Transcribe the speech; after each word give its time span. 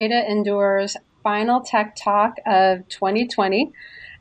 Data 0.00 0.30
Endures 0.30 0.96
final 1.24 1.60
tech 1.60 1.96
talk 1.96 2.36
of 2.46 2.86
2020. 2.88 3.72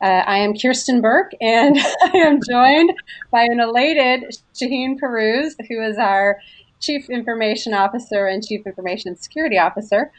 Uh, 0.02 0.06
I 0.06 0.40
am 0.40 0.56
Kirsten 0.58 1.02
Burke, 1.02 1.34
and 1.40 1.78
I 2.02 2.18
am 2.18 2.40
joined 2.50 2.94
by 3.30 3.44
an 3.44 3.60
elated 3.60 4.24
Shahin 4.58 4.98
Pirooz, 5.00 5.52
who 5.70 5.80
is 5.84 6.00
our 6.00 6.40
Chief 6.80 7.12
Information 7.12 7.76
Officer 7.76 8.26
and 8.26 8.44
Chief 8.44 8.66
Information 8.66 9.16
Security 9.18 9.60
Officer. 9.60 10.12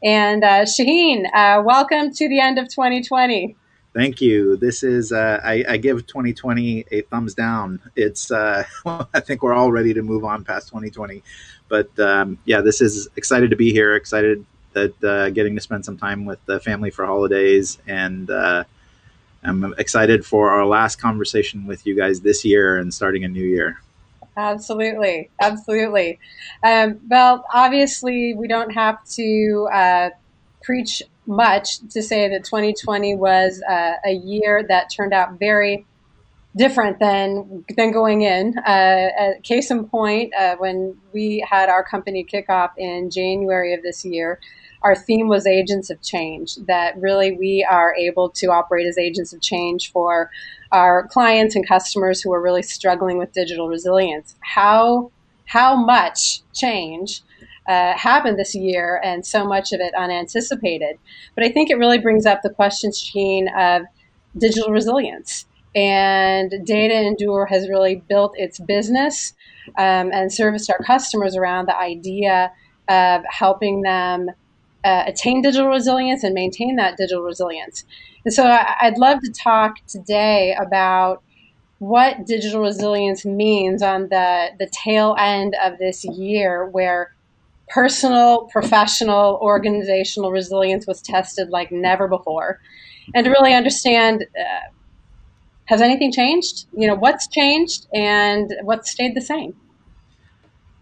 And 0.00 0.44
uh, 0.44 0.64
Shahin, 0.64 1.26
uh, 1.34 1.60
welcome 1.64 2.12
to 2.12 2.28
the 2.28 2.38
end 2.38 2.60
of 2.60 2.68
2020. 2.68 3.56
Thank 3.92 4.20
you. 4.20 4.56
This 4.58 4.84
is 4.84 5.10
uh, 5.10 5.40
I, 5.42 5.64
I, 5.68 5.76
give 5.78 6.06
2020 6.06 6.84
a 6.92 7.00
thumbs 7.02 7.34
down. 7.34 7.80
It's 7.96 8.30
uh, 8.30 8.62
I 9.12 9.18
think 9.18 9.42
we're 9.42 9.54
all 9.54 9.72
ready 9.72 9.92
to 9.92 10.02
move 10.02 10.24
on 10.24 10.44
past 10.44 10.68
2020, 10.68 11.24
but 11.68 11.98
um, 11.98 12.38
yeah, 12.44 12.60
this 12.60 12.80
is 12.80 13.08
excited 13.16 13.50
to 13.50 13.56
be 13.56 13.72
here. 13.72 13.96
Excited 13.96 14.46
that 14.72 15.04
uh, 15.04 15.30
getting 15.30 15.54
to 15.54 15.60
spend 15.60 15.84
some 15.84 15.96
time 15.96 16.24
with 16.24 16.44
the 16.46 16.60
family 16.60 16.90
for 16.90 17.06
holidays, 17.06 17.78
and 17.86 18.30
uh, 18.30 18.64
I'm 19.42 19.74
excited 19.78 20.24
for 20.24 20.50
our 20.50 20.66
last 20.66 21.00
conversation 21.00 21.66
with 21.66 21.86
you 21.86 21.96
guys 21.96 22.20
this 22.20 22.44
year 22.44 22.78
and 22.78 22.92
starting 22.92 23.24
a 23.24 23.28
new 23.28 23.44
year. 23.44 23.80
Absolutely, 24.36 25.30
absolutely. 25.40 26.18
Um, 26.62 27.00
well, 27.08 27.44
obviously, 27.52 28.34
we 28.34 28.48
don't 28.48 28.70
have 28.70 29.04
to 29.10 29.68
uh, 29.72 30.10
preach 30.62 31.02
much 31.26 31.78
to 31.90 32.02
say 32.02 32.28
that 32.28 32.44
2020 32.44 33.14
was 33.14 33.62
uh, 33.68 33.92
a 34.04 34.12
year 34.12 34.64
that 34.68 34.90
turned 34.90 35.12
out 35.12 35.38
very 35.38 35.86
different 36.56 36.98
than 36.98 37.64
than 37.76 37.92
going 37.92 38.22
in. 38.22 38.58
Uh, 38.58 39.34
case 39.42 39.70
in 39.70 39.86
point, 39.86 40.32
uh, 40.38 40.56
when 40.56 40.96
we 41.12 41.44
had 41.48 41.68
our 41.68 41.84
company 41.84 42.24
kickoff 42.24 42.70
in 42.76 43.10
January 43.10 43.72
of 43.74 43.82
this 43.82 44.04
year, 44.04 44.40
our 44.82 44.96
theme 44.96 45.28
was 45.28 45.46
agents 45.46 45.90
of 45.90 46.02
change. 46.02 46.56
That 46.66 46.96
really 46.98 47.32
we 47.32 47.66
are 47.68 47.94
able 47.94 48.30
to 48.30 48.46
operate 48.48 48.86
as 48.86 48.98
agents 48.98 49.32
of 49.32 49.40
change 49.40 49.92
for 49.92 50.30
our 50.72 51.06
clients 51.08 51.54
and 51.54 51.66
customers 51.66 52.20
who 52.20 52.32
are 52.32 52.42
really 52.42 52.62
struggling 52.62 53.18
with 53.18 53.32
digital 53.32 53.68
resilience. 53.68 54.34
How 54.40 55.10
how 55.46 55.76
much 55.76 56.42
change 56.52 57.22
uh, 57.68 57.96
happened 57.96 58.38
this 58.38 58.54
year, 58.54 59.00
and 59.04 59.24
so 59.24 59.46
much 59.46 59.72
of 59.72 59.80
it 59.80 59.94
unanticipated. 59.94 60.96
But 61.36 61.44
I 61.44 61.50
think 61.50 61.70
it 61.70 61.78
really 61.78 61.98
brings 61.98 62.26
up 62.26 62.42
the 62.42 62.50
question, 62.50 62.92
Shahin, 62.92 63.48
of 63.56 63.82
digital 64.36 64.70
resilience 64.70 65.46
and 65.74 66.52
Data 66.64 66.94
Endure 66.94 67.46
has 67.46 67.68
really 67.68 68.02
built 68.08 68.32
its 68.36 68.58
business 68.58 69.34
um, 69.78 70.10
and 70.12 70.32
serviced 70.32 70.70
our 70.70 70.78
customers 70.84 71.36
around 71.36 71.66
the 71.66 71.76
idea 71.76 72.52
of 72.88 73.22
helping 73.28 73.82
them 73.82 74.28
uh, 74.82 75.04
attain 75.06 75.42
digital 75.42 75.68
resilience 75.68 76.24
and 76.24 76.34
maintain 76.34 76.76
that 76.76 76.96
digital 76.96 77.22
resilience. 77.22 77.84
And 78.24 78.34
so 78.34 78.44
I, 78.46 78.74
I'd 78.80 78.98
love 78.98 79.20
to 79.20 79.32
talk 79.32 79.74
today 79.86 80.56
about 80.60 81.22
what 81.78 82.26
digital 82.26 82.60
resilience 82.60 83.24
means 83.24 83.82
on 83.82 84.08
the, 84.08 84.48
the 84.58 84.68
tail 84.84 85.16
end 85.18 85.56
of 85.62 85.78
this 85.78 86.04
year, 86.04 86.66
where 86.66 87.14
personal, 87.68 88.46
professional, 88.46 89.38
organizational 89.40 90.30
resilience 90.30 90.86
was 90.86 91.00
tested 91.00 91.50
like 91.50 91.70
never 91.70 92.08
before. 92.08 92.60
And 93.14 93.24
to 93.24 93.30
really 93.30 93.54
understand 93.54 94.26
uh, 94.38 94.68
has 95.70 95.80
anything 95.80 96.10
changed? 96.10 96.66
You 96.76 96.88
know, 96.88 96.96
what's 96.96 97.28
changed 97.28 97.86
and 97.94 98.52
what's 98.62 98.90
stayed 98.90 99.14
the 99.14 99.20
same? 99.20 99.54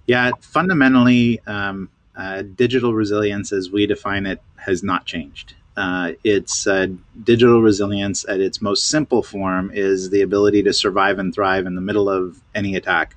Yeah, 0.07 0.31
fundamentally, 0.41 1.41
um, 1.47 1.91
uh, 2.17 2.43
digital 2.57 2.95
resilience 2.95 3.53
as 3.53 3.71
we 3.71 3.87
define 3.87 4.25
it 4.25 4.41
has 4.57 4.83
not 4.83 5.05
changed. 5.05 5.55
Uh, 5.77 6.13
it's 6.25 6.67
uh, 6.67 6.87
digital 7.23 7.61
resilience 7.61 8.25
at 8.29 8.41
its 8.41 8.63
most 8.63 8.89
simple 8.89 9.23
form 9.23 9.71
is 9.75 10.09
the 10.09 10.23
ability 10.23 10.63
to 10.63 10.73
survive 10.73 11.19
and 11.19 11.35
thrive 11.35 11.67
in 11.67 11.75
the 11.75 11.83
middle 11.83 12.09
of 12.09 12.41
any 12.55 12.75
attack. 12.75 13.15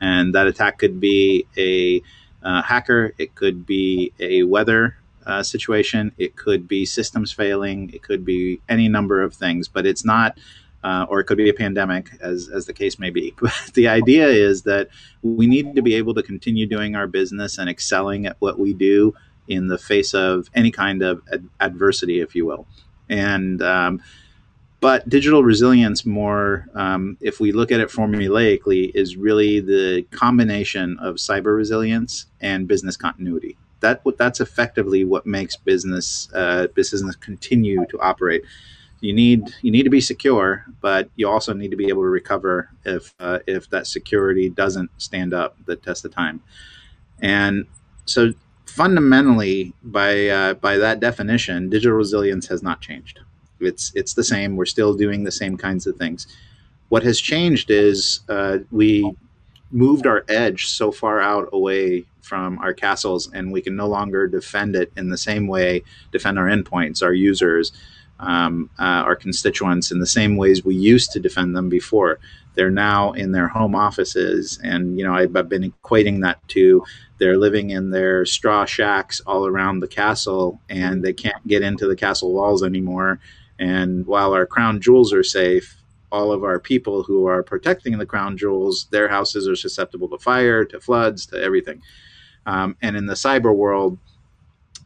And 0.00 0.34
that 0.34 0.48
attack 0.48 0.78
could 0.78 0.98
be 0.98 1.46
a 1.56 2.02
uh, 2.42 2.60
hacker, 2.60 3.14
it 3.18 3.36
could 3.36 3.64
be 3.64 4.12
a 4.18 4.42
weather 4.42 4.96
uh, 5.24 5.44
situation, 5.44 6.10
it 6.18 6.34
could 6.34 6.66
be 6.66 6.84
systems 6.84 7.30
failing, 7.30 7.90
it 7.94 8.02
could 8.02 8.24
be 8.24 8.60
any 8.68 8.88
number 8.88 9.22
of 9.22 9.32
things, 9.32 9.68
but 9.68 9.86
it's 9.86 10.04
not 10.04 10.36
uh, 10.84 11.06
or 11.08 11.18
it 11.18 11.24
could 11.24 11.38
be 11.38 11.48
a 11.48 11.54
pandemic, 11.54 12.10
as, 12.20 12.48
as 12.50 12.66
the 12.66 12.72
case 12.72 12.98
may 12.98 13.10
be. 13.10 13.34
But 13.40 13.72
the 13.74 13.88
idea 13.88 14.28
is 14.28 14.62
that 14.62 14.88
we 15.22 15.46
need 15.46 15.74
to 15.74 15.82
be 15.82 15.94
able 15.94 16.14
to 16.14 16.22
continue 16.22 16.66
doing 16.66 16.94
our 16.94 17.06
business 17.06 17.58
and 17.58 17.68
excelling 17.68 18.26
at 18.26 18.36
what 18.38 18.58
we 18.58 18.74
do 18.74 19.14
in 19.48 19.68
the 19.68 19.78
face 19.78 20.14
of 20.14 20.48
any 20.54 20.70
kind 20.70 21.02
of 21.02 21.22
ad- 21.32 21.48
adversity, 21.60 22.20
if 22.20 22.34
you 22.34 22.46
will. 22.46 22.66
And 23.08 23.62
um, 23.62 24.02
but 24.80 25.08
digital 25.08 25.42
resilience, 25.42 26.04
more 26.04 26.68
um, 26.74 27.16
if 27.20 27.40
we 27.40 27.52
look 27.52 27.72
at 27.72 27.80
it 27.80 27.88
formulaically, 27.88 28.94
is 28.94 29.16
really 29.16 29.60
the 29.60 30.02
combination 30.10 30.98
of 31.00 31.16
cyber 31.16 31.56
resilience 31.56 32.26
and 32.42 32.68
business 32.68 32.96
continuity. 32.96 33.56
That 33.80 34.02
that's 34.18 34.40
effectively 34.40 35.04
what 35.04 35.26
makes 35.26 35.56
business 35.56 36.28
uh, 36.34 36.66
business 36.74 37.16
continue 37.16 37.86
to 37.86 38.00
operate 38.00 38.42
you 39.00 39.12
need 39.12 39.54
you 39.62 39.70
need 39.70 39.82
to 39.82 39.90
be 39.90 40.00
secure, 40.00 40.64
but 40.80 41.10
you 41.16 41.28
also 41.28 41.52
need 41.52 41.70
to 41.70 41.76
be 41.76 41.88
able 41.88 42.02
to 42.02 42.08
recover 42.08 42.70
if 42.84 43.14
uh, 43.20 43.40
if 43.46 43.68
that 43.70 43.86
security 43.86 44.48
doesn't 44.48 44.90
stand 44.98 45.34
up 45.34 45.56
the 45.66 45.76
test 45.76 46.04
of 46.04 46.14
time. 46.14 46.42
And 47.20 47.66
so 48.06 48.32
fundamentally, 48.66 49.72
by 49.82 50.28
uh, 50.28 50.54
by 50.54 50.78
that 50.78 51.00
definition, 51.00 51.70
digital 51.70 51.96
resilience 51.96 52.46
has 52.48 52.62
not 52.62 52.80
changed. 52.80 53.20
It's 53.60 53.92
it's 53.94 54.14
the 54.14 54.24
same. 54.24 54.56
We're 54.56 54.66
still 54.66 54.94
doing 54.94 55.24
the 55.24 55.32
same 55.32 55.56
kinds 55.56 55.86
of 55.86 55.96
things. 55.96 56.26
What 56.88 57.02
has 57.02 57.20
changed 57.20 57.70
is 57.70 58.20
uh, 58.28 58.58
we 58.70 59.14
moved 59.70 60.06
our 60.06 60.24
edge 60.28 60.66
so 60.66 60.92
far 60.92 61.20
out 61.20 61.48
away 61.52 62.04
from 62.22 62.58
our 62.60 62.72
castles, 62.72 63.30
and 63.32 63.52
we 63.52 63.60
can 63.60 63.76
no 63.76 63.86
longer 63.86 64.26
defend 64.26 64.76
it 64.76 64.92
in 64.96 65.08
the 65.08 65.18
same 65.18 65.46
way, 65.46 65.82
defend 66.10 66.38
our 66.38 66.46
endpoints, 66.46 67.02
our 67.02 67.12
users, 67.12 67.72
um, 68.20 68.70
uh, 68.78 69.02
our 69.04 69.16
constituents 69.16 69.90
in 69.90 69.98
the 69.98 70.06
same 70.06 70.36
ways 70.36 70.64
we 70.64 70.74
used 70.74 71.12
to 71.12 71.20
defend 71.20 71.56
them 71.56 71.68
before. 71.68 72.18
They're 72.54 72.70
now 72.70 73.12
in 73.12 73.32
their 73.32 73.48
home 73.48 73.74
offices, 73.74 74.60
and 74.62 74.96
you 74.96 75.04
know 75.04 75.14
I've, 75.14 75.34
I've 75.34 75.48
been 75.48 75.72
equating 75.72 76.22
that 76.22 76.46
to 76.48 76.84
they're 77.18 77.38
living 77.38 77.70
in 77.70 77.90
their 77.90 78.26
straw 78.26 78.64
shacks 78.64 79.20
all 79.20 79.46
around 79.46 79.80
the 79.80 79.88
castle, 79.88 80.60
and 80.68 81.04
they 81.04 81.12
can't 81.12 81.46
get 81.46 81.62
into 81.62 81.86
the 81.86 81.96
castle 81.96 82.32
walls 82.32 82.62
anymore. 82.62 83.20
And 83.58 84.06
while 84.06 84.32
our 84.34 84.46
crown 84.46 84.80
jewels 84.80 85.12
are 85.12 85.22
safe, 85.22 85.76
all 86.10 86.32
of 86.32 86.44
our 86.44 86.58
people 86.58 87.02
who 87.02 87.26
are 87.26 87.42
protecting 87.42 87.98
the 87.98 88.06
crown 88.06 88.36
jewels, 88.36 88.86
their 88.90 89.08
houses 89.08 89.48
are 89.48 89.56
susceptible 89.56 90.08
to 90.08 90.18
fire, 90.18 90.64
to 90.64 90.80
floods, 90.80 91.26
to 91.26 91.42
everything. 91.42 91.82
Um, 92.46 92.76
and 92.82 92.96
in 92.96 93.06
the 93.06 93.14
cyber 93.14 93.54
world, 93.54 93.98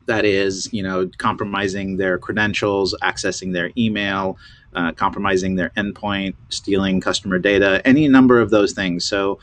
that 0.09 0.25
is, 0.25 0.69
you 0.73 0.83
know, 0.83 1.09
compromising 1.19 1.97
their 1.97 2.19
credentials, 2.19 2.95
accessing 3.03 3.53
their 3.53 3.71
email, 3.79 4.37
uh, 4.75 4.93
compromising 4.93 5.55
their 5.55 5.71
endpoint, 5.71 6.35
stealing 6.49 7.01
customer 7.01 7.39
data, 7.39 7.81
any 7.87 8.09
number 8.09 8.41
of 8.41 8.51
those 8.51 8.73
things. 8.73 9.05
So, 9.05 9.39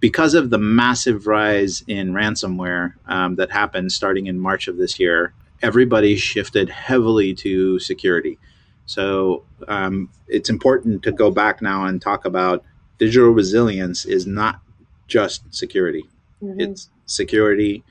because 0.00 0.34
of 0.34 0.50
the 0.50 0.58
massive 0.58 1.26
rise 1.26 1.82
in 1.86 2.12
ransomware 2.12 2.94
um, 3.06 3.36
that 3.36 3.50
happened 3.50 3.90
starting 3.90 4.26
in 4.26 4.38
March 4.38 4.68
of 4.68 4.76
this 4.76 5.00
year, 5.00 5.32
everybody 5.62 6.14
shifted 6.14 6.68
heavily 6.68 7.34
to 7.34 7.78
security. 7.78 8.38
So, 8.86 9.44
um, 9.66 10.10
it's 10.28 10.50
important 10.50 11.02
to 11.02 11.12
go 11.12 11.30
back 11.30 11.60
now 11.60 11.86
and 11.86 12.00
talk 12.00 12.24
about 12.24 12.64
digital 12.98 13.30
resilience 13.30 14.04
is 14.04 14.26
not 14.26 14.60
just 15.08 15.42
security. 15.54 16.04
Mm-hmm. 16.42 16.60
It's 16.60 16.90
security, 17.06 17.84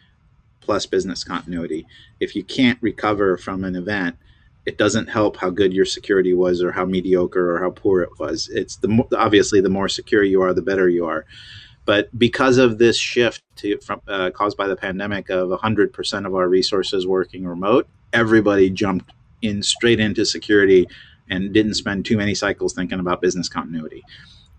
plus 0.63 0.85
business 0.85 1.23
continuity. 1.23 1.85
If 2.19 2.35
you 2.35 2.43
can't 2.43 2.79
recover 2.81 3.37
from 3.37 3.63
an 3.63 3.75
event, 3.75 4.17
it 4.65 4.77
doesn't 4.77 5.07
help 5.07 5.37
how 5.37 5.49
good 5.49 5.73
your 5.73 5.85
security 5.85 6.33
was 6.33 6.61
or 6.61 6.71
how 6.71 6.85
mediocre 6.85 7.53
or 7.53 7.59
how 7.59 7.71
poor 7.71 8.01
it 8.01 8.17
was. 8.17 8.49
It's 8.49 8.77
the 8.77 9.05
obviously 9.17 9.59
the 9.61 9.69
more 9.69 9.89
secure 9.89 10.23
you 10.23 10.41
are, 10.41 10.53
the 10.53 10.61
better 10.61 10.87
you 10.87 11.05
are. 11.05 11.25
But 11.85 12.17
because 12.17 12.57
of 12.57 12.77
this 12.77 12.97
shift 12.97 13.43
to, 13.57 13.77
from, 13.79 14.01
uh, 14.07 14.31
caused 14.31 14.55
by 14.55 14.67
the 14.67 14.75
pandemic 14.75 15.29
of 15.29 15.49
100% 15.49 16.25
of 16.25 16.33
our 16.33 16.47
resources 16.47 17.05
working 17.05 17.45
remote, 17.45 17.87
everybody 18.13 18.69
jumped 18.69 19.11
in 19.41 19.61
straight 19.61 19.99
into 19.99 20.25
security 20.25 20.87
and 21.29 21.53
didn't 21.53 21.73
spend 21.73 22.05
too 22.05 22.15
many 22.15 22.35
cycles 22.35 22.73
thinking 22.73 22.99
about 22.99 23.21
business 23.21 23.49
continuity. 23.49 24.01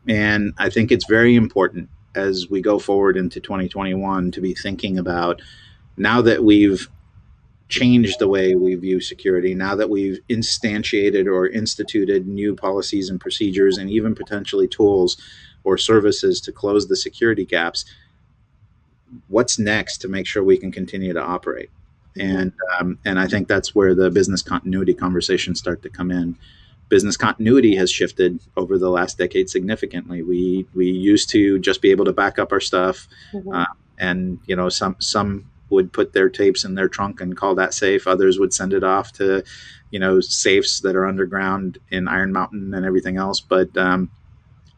And 0.06 0.52
I 0.58 0.68
think 0.68 0.92
it's 0.92 1.06
very 1.06 1.34
important 1.34 1.88
as 2.14 2.48
we 2.50 2.60
go 2.60 2.78
forward 2.78 3.16
into 3.16 3.40
2021 3.40 4.30
to 4.32 4.40
be 4.40 4.54
thinking 4.54 4.98
about 4.98 5.40
now 5.96 6.22
that 6.22 6.44
we've 6.44 6.88
changed 7.68 8.18
the 8.18 8.28
way 8.28 8.54
we 8.54 8.74
view 8.74 9.00
security, 9.00 9.54
now 9.54 9.74
that 9.74 9.90
we've 9.90 10.20
instantiated 10.28 11.26
or 11.26 11.48
instituted 11.48 12.26
new 12.26 12.54
policies 12.54 13.08
and 13.08 13.20
procedures 13.20 13.78
and 13.78 13.90
even 13.90 14.14
potentially 14.14 14.68
tools 14.68 15.16
or 15.64 15.78
services 15.78 16.40
to 16.42 16.52
close 16.52 16.88
the 16.88 16.96
security 16.96 17.44
gaps, 17.44 17.84
what's 19.28 19.58
next 19.58 19.98
to 19.98 20.08
make 20.08 20.26
sure 20.26 20.44
we 20.44 20.58
can 20.58 20.70
continue 20.70 21.12
to 21.12 21.22
operate? 21.22 21.70
and 22.16 22.52
um, 22.78 22.98
and 23.04 23.18
I 23.18 23.26
think 23.26 23.48
that's 23.48 23.74
where 23.74 23.94
the 23.94 24.10
business 24.10 24.42
continuity 24.42 24.94
conversations 24.94 25.58
start 25.58 25.82
to 25.82 25.90
come 25.90 26.10
in. 26.10 26.36
Business 26.88 27.16
continuity 27.16 27.74
has 27.76 27.90
shifted 27.90 28.40
over 28.56 28.78
the 28.78 28.90
last 28.90 29.18
decade 29.18 29.50
significantly. 29.50 30.22
We 30.22 30.66
we 30.74 30.86
used 30.86 31.30
to 31.30 31.58
just 31.58 31.82
be 31.82 31.90
able 31.90 32.04
to 32.04 32.12
back 32.12 32.38
up 32.38 32.52
our 32.52 32.60
stuff, 32.60 33.08
mm-hmm. 33.32 33.52
uh, 33.52 33.66
and 33.98 34.38
you 34.46 34.54
know 34.54 34.68
some 34.68 34.96
some 35.00 35.50
would 35.70 35.92
put 35.92 36.12
their 36.12 36.28
tapes 36.28 36.64
in 36.64 36.74
their 36.74 36.88
trunk 36.88 37.20
and 37.20 37.36
call 37.36 37.54
that 37.54 37.74
safe. 37.74 38.06
Others 38.06 38.38
would 38.38 38.52
send 38.52 38.72
it 38.72 38.84
off 38.84 39.12
to, 39.12 39.42
you 39.90 39.98
know, 39.98 40.20
safes 40.20 40.80
that 40.80 40.96
are 40.96 41.06
underground 41.06 41.78
in 41.90 42.08
Iron 42.08 42.32
Mountain 42.32 42.74
and 42.74 42.84
everything 42.84 43.16
else. 43.16 43.40
But 43.40 43.76
um, 43.76 44.10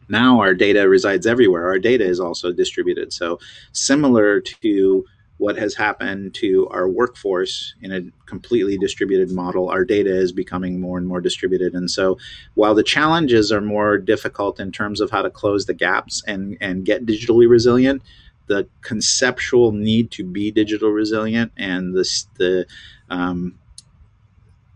now 0.09 0.39
our 0.39 0.53
data 0.53 0.87
resides 0.87 1.27
everywhere. 1.27 1.67
Our 1.67 1.79
data 1.79 2.05
is 2.05 2.19
also 2.19 2.51
distributed. 2.51 3.13
So 3.13 3.39
similar 3.73 4.39
to 4.41 5.05
what 5.37 5.57
has 5.57 5.75
happened 5.75 6.33
to 6.33 6.67
our 6.69 6.87
workforce 6.87 7.75
in 7.81 7.91
a 7.91 8.01
completely 8.25 8.77
distributed 8.77 9.31
model, 9.31 9.69
our 9.69 9.85
data 9.85 10.09
is 10.09 10.31
becoming 10.31 10.79
more 10.79 10.97
and 10.97 11.07
more 11.07 11.21
distributed. 11.21 11.73
And 11.73 11.89
so, 11.89 12.17
while 12.55 12.73
the 12.73 12.83
challenges 12.83 13.51
are 13.51 13.61
more 13.61 13.97
difficult 13.97 14.59
in 14.59 14.71
terms 14.71 14.99
of 14.99 15.11
how 15.11 15.21
to 15.21 15.29
close 15.29 15.65
the 15.65 15.73
gaps 15.73 16.23
and, 16.25 16.57
and 16.59 16.85
get 16.85 17.05
digitally 17.05 17.47
resilient, 17.47 18.01
the 18.47 18.67
conceptual 18.81 19.71
need 19.71 20.11
to 20.11 20.23
be 20.23 20.51
digital 20.51 20.89
resilient 20.89 21.51
and 21.57 21.93
the, 21.93 22.25
the 22.37 22.65
um, 23.09 23.57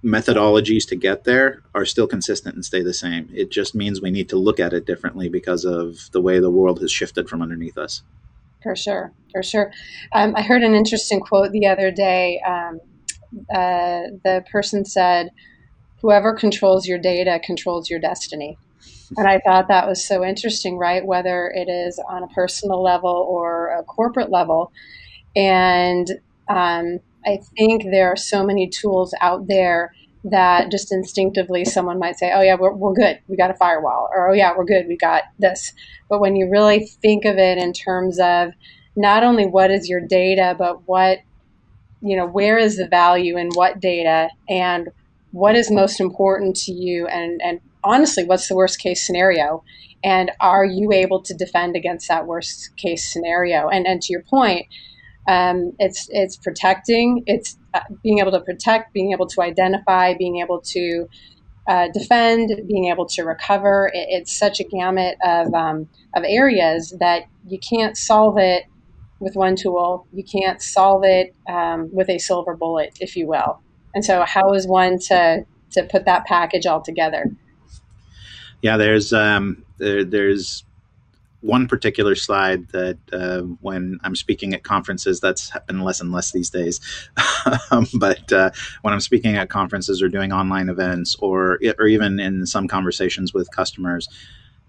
methodologies 0.03 0.87
to 0.87 0.95
get 0.95 1.23
there 1.23 1.61
are 1.75 1.85
still 1.85 2.07
consistent 2.07 2.55
and 2.55 2.65
stay 2.65 2.81
the 2.81 2.93
same. 2.93 3.29
It 3.33 3.51
just 3.51 3.75
means 3.75 4.01
we 4.01 4.11
need 4.11 4.29
to 4.29 4.37
look 4.37 4.59
at 4.59 4.73
it 4.73 4.85
differently 4.85 5.29
because 5.29 5.65
of 5.65 6.09
the 6.11 6.21
way 6.21 6.39
the 6.39 6.49
world 6.49 6.81
has 6.81 6.91
shifted 6.91 7.29
from 7.29 7.41
underneath 7.41 7.77
us. 7.77 8.03
For 8.63 8.75
sure, 8.75 9.11
for 9.31 9.41
sure. 9.41 9.71
Um, 10.13 10.35
I 10.35 10.41
heard 10.41 10.61
an 10.61 10.75
interesting 10.75 11.19
quote 11.19 11.51
the 11.51 11.67
other 11.67 11.91
day. 11.91 12.39
Um, 12.45 12.79
uh, 13.49 14.11
the 14.23 14.43
person 14.51 14.85
said, 14.85 15.31
"Whoever 16.01 16.33
controls 16.33 16.87
your 16.87 16.99
data 16.99 17.39
controls 17.43 17.89
your 17.89 17.99
destiny." 17.99 18.57
And 19.17 19.27
I 19.27 19.39
thought 19.39 19.67
that 19.67 19.87
was 19.87 20.05
so 20.05 20.23
interesting, 20.23 20.77
right? 20.77 21.05
Whether 21.05 21.51
it 21.53 21.69
is 21.69 21.99
on 22.09 22.23
a 22.23 22.27
personal 22.27 22.81
level 22.81 23.09
or 23.29 23.69
a 23.77 23.83
corporate 23.83 24.31
level, 24.31 24.71
and 25.35 26.09
um, 26.47 26.99
I 27.25 27.39
think 27.57 27.83
there 27.83 28.11
are 28.11 28.17
so 28.17 28.45
many 28.45 28.67
tools 28.67 29.13
out 29.21 29.47
there 29.47 29.93
that 30.23 30.69
just 30.69 30.91
instinctively 30.91 31.65
someone 31.65 31.99
might 31.99 32.17
say, 32.17 32.31
oh, 32.33 32.41
yeah, 32.41 32.55
we're, 32.55 32.73
we're 32.73 32.93
good. 32.93 33.19
We 33.27 33.37
got 33.37 33.51
a 33.51 33.55
firewall. 33.55 34.09
Or, 34.13 34.29
oh, 34.29 34.33
yeah, 34.33 34.53
we're 34.55 34.65
good. 34.65 34.87
We 34.87 34.97
got 34.97 35.23
this. 35.39 35.73
But 36.09 36.19
when 36.19 36.35
you 36.35 36.49
really 36.49 36.85
think 37.01 37.25
of 37.25 37.37
it 37.37 37.57
in 37.57 37.73
terms 37.73 38.19
of 38.19 38.51
not 38.95 39.23
only 39.23 39.47
what 39.47 39.71
is 39.71 39.89
your 39.89 40.01
data, 40.01 40.55
but 40.57 40.87
what, 40.87 41.19
you 42.01 42.15
know, 42.17 42.27
where 42.27 42.57
is 42.57 42.77
the 42.77 42.87
value 42.87 43.37
in 43.37 43.49
what 43.53 43.79
data 43.79 44.29
and 44.47 44.89
what 45.31 45.55
is 45.55 45.71
most 45.71 45.99
important 45.99 46.55
to 46.55 46.71
you 46.71 47.07
and, 47.07 47.41
and 47.41 47.59
honestly, 47.83 48.23
what's 48.23 48.47
the 48.47 48.55
worst 48.55 48.79
case 48.79 49.05
scenario? 49.05 49.63
And 50.03 50.31
are 50.39 50.65
you 50.65 50.91
able 50.91 51.21
to 51.23 51.33
defend 51.33 51.75
against 51.75 52.07
that 52.07 52.25
worst 52.25 52.75
case 52.77 53.11
scenario? 53.11 53.69
And, 53.69 53.85
and 53.85 54.01
to 54.01 54.13
your 54.13 54.23
point, 54.23 54.67
um, 55.27 55.73
it's 55.77 56.07
it's 56.09 56.35
protecting. 56.35 57.23
It's 57.27 57.57
uh, 57.73 57.81
being 58.03 58.19
able 58.19 58.31
to 58.31 58.41
protect, 58.41 58.93
being 58.93 59.11
able 59.11 59.27
to 59.27 59.41
identify, 59.41 60.15
being 60.17 60.39
able 60.39 60.61
to 60.61 61.07
uh, 61.67 61.87
defend, 61.93 62.49
being 62.67 62.85
able 62.85 63.05
to 63.05 63.23
recover. 63.23 63.91
It, 63.93 64.07
it's 64.09 64.37
such 64.37 64.59
a 64.59 64.63
gamut 64.63 65.17
of 65.23 65.53
um, 65.53 65.87
of 66.15 66.23
areas 66.25 66.95
that 66.99 67.25
you 67.47 67.59
can't 67.59 67.95
solve 67.95 68.37
it 68.37 68.63
with 69.19 69.35
one 69.35 69.55
tool. 69.55 70.07
You 70.11 70.23
can't 70.23 70.61
solve 70.61 71.03
it 71.05 71.35
um, 71.47 71.89
with 71.93 72.09
a 72.09 72.17
silver 72.17 72.55
bullet, 72.55 72.97
if 72.99 73.15
you 73.15 73.27
will. 73.27 73.61
And 73.93 74.03
so, 74.03 74.23
how 74.25 74.53
is 74.53 74.67
one 74.67 74.97
to 75.07 75.45
to 75.71 75.83
put 75.83 76.05
that 76.05 76.25
package 76.25 76.65
all 76.65 76.81
together? 76.81 77.25
Yeah, 78.61 78.77
there's 78.77 79.11
um, 79.13 79.63
there, 79.77 80.03
there's 80.03 80.63
one 81.41 81.67
particular 81.67 82.13
slide 82.15 82.67
that 82.69 82.97
uh, 83.11 83.41
when 83.61 83.99
I'm 84.03 84.15
speaking 84.15 84.53
at 84.53 84.63
conferences, 84.63 85.19
that's 85.19 85.49
happened 85.49 85.83
less 85.83 85.99
and 85.99 86.11
less 86.11 86.31
these 86.31 86.51
days. 86.51 86.79
um, 87.71 87.87
but 87.95 88.31
uh, 88.31 88.51
when 88.83 88.93
I'm 88.93 88.99
speaking 88.99 89.35
at 89.35 89.49
conferences 89.49 90.01
or 90.01 90.09
doing 90.09 90.31
online 90.31 90.69
events, 90.69 91.15
or 91.19 91.59
or 91.79 91.87
even 91.87 92.19
in 92.19 92.45
some 92.45 92.67
conversations 92.67 93.33
with 93.33 93.51
customers, 93.51 94.07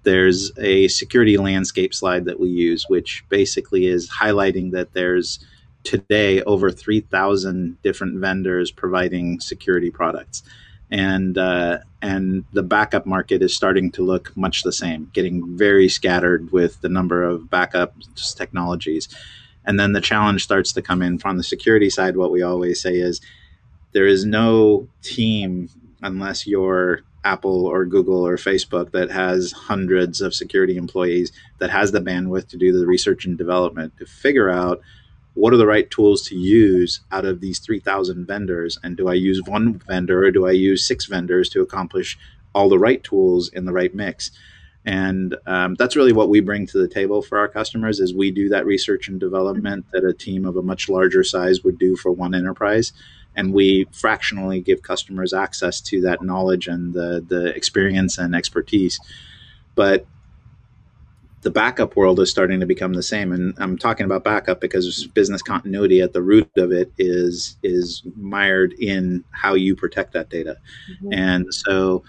there's 0.03 0.51
a 0.59 0.89
security 0.89 1.37
landscape 1.37 1.95
slide 1.95 2.25
that 2.25 2.41
we 2.41 2.49
use, 2.49 2.89
which 2.89 3.25
basically 3.29 3.87
is 3.87 4.11
highlighting 4.11 4.73
that 4.73 4.95
there's 4.95 5.39
today 5.85 6.43
over 6.43 6.71
3,000 6.71 7.83
different 7.83 8.19
vendors 8.19 8.71
providing 8.71 9.41
security 9.41 9.91
products 9.91 10.45
and 10.93 11.39
uh, 11.39 11.79
and 12.03 12.45
the 12.53 12.63
backup 12.63 13.07
market 13.07 13.43
is 13.43 13.57
starting 13.57 13.91
to 13.93 14.03
look 14.05 14.37
much 14.37 14.63
the 14.63 14.73
same, 14.73 15.11
getting 15.15 15.57
very 15.57 15.89
scattered 15.89 16.53
with 16.53 16.81
the 16.83 16.89
number 16.91 17.25
of 17.25 17.49
backup 17.49 17.95
technologies. 18.37 19.09
And 19.65 19.81
then 19.81 19.93
the 19.93 20.01
challenge 20.03 20.45
starts 20.45 20.73
to 20.75 20.83
come 20.83 21.01
in 21.01 21.19
from 21.19 21.39
the 21.39 21.43
security 21.43 21.89
side. 21.89 22.17
What 22.17 22.31
we 22.31 22.43
always 22.43 22.83
say 22.83 22.97
is 22.97 23.23
there 23.93 24.07
is 24.07 24.27
no 24.27 24.87
team 25.03 25.71
unless 26.03 26.47
you're 26.47 27.01
Apple 27.25 27.65
or 27.67 27.87
Google 27.87 28.27
or 28.27 28.37
Facebook 28.37 28.91
that 28.91 29.11
has 29.11 29.53
hundreds 29.53 30.21
of 30.21 30.35
security 30.35 30.77
employees 30.77 31.33
that 31.59 31.71
has 31.71 31.93
the 31.93 32.01
bandwidth 32.01 32.49
to 32.49 32.59
do 32.59 32.79
the 32.79 32.87
research 32.87 33.25
and 33.25 33.39
development 33.39 33.97
to 33.99 34.05
figure 34.05 34.51
out 34.51 34.83
what 35.35 35.53
are 35.53 35.59
the 35.59 35.67
right 35.67 35.91
tools 35.91 36.23
to 36.29 36.37
use 36.37 37.01
out 37.11 37.25
of 37.25 37.41
these 37.41 37.59
3000 37.59 38.27
vendors? 38.27 38.79
And 38.83 38.97
do 38.97 39.09
i 39.09 39.15
use 39.15 39.43
one 39.47 39.75
vendor 39.87 40.25
or 40.25 40.31
do 40.31 40.47
i 40.47 40.51
use 40.51 40.87
six 40.87 41.07
vendors 41.07 41.49
to 41.51 41.63
accomplish 41.63 42.19
all 42.55 42.69
the 42.69 42.79
right 42.79 43.03
tools 43.03 43.49
in 43.49 43.65
the 43.65 43.73
right 43.73 43.95
mix? 43.95 44.31
And 44.85 45.37
um, 45.47 45.77
that's 45.77 45.95
really 45.95 46.13
what 46.13 46.29
we 46.29 46.41
bring 46.41 46.67
to 46.67 46.79
the 46.79 46.89
table 46.89 47.23
for 47.23 47.39
our 47.39 47.49
customers 47.49 48.01
is 48.01 48.13
we 48.13 48.31
do 48.31 48.49
that 48.49 48.67
research 48.67 49.09
and 49.09 49.21
development 49.21 49.87
that 49.93 50.05
a 50.05 50.13
team 50.13 50.45
of 50.45 50.57
a 50.57 50.63
much 50.63 50.89
larger 50.89 51.23
size 51.23 51.63
would 51.63 51.79
do 51.79 51.97
for 51.97 52.11
one 52.11 52.35
enterprise. 52.35 52.93
And 53.37 53.55
we 53.55 53.87
fractionally 53.93 54.61
give 54.61 54.83
customers 54.83 55.33
access 55.33 55.81
to 55.83 56.01
that 56.03 56.23
knowledge 56.23 56.67
and 56.67 56.93
the, 56.93 57.25
the 57.27 57.55
experience 57.57 58.19
and 58.19 58.35
expertise. 58.35 58.99
But 59.75 60.05
the 61.43 61.51
backup 61.51 61.97
world 61.97 62.21
is 62.21 62.31
starting 62.31 62.61
to 62.61 62.67
become 62.67 62.95
the 62.95 63.03
same 63.03 63.33
and 63.33 63.55
i'm 63.59 63.77
talking 63.77 64.07
about 64.07 64.25
backup 64.25 64.61
because 64.61 65.07
business 65.09 65.43
continuity 65.43 66.01
at 66.01 66.13
the 66.13 66.23
root 66.23 66.49
of 66.57 66.73
it 66.73 66.91
is 66.99 67.57
is 67.63 68.03
mired 68.17 68.73
in 68.75 69.23
how 69.31 69.55
you 69.55 69.77
protect 69.77 70.13
that 70.13 70.31
data 70.31 70.57
mm-hmm. 70.91 71.13
and 71.13 71.53
so 71.53 72.03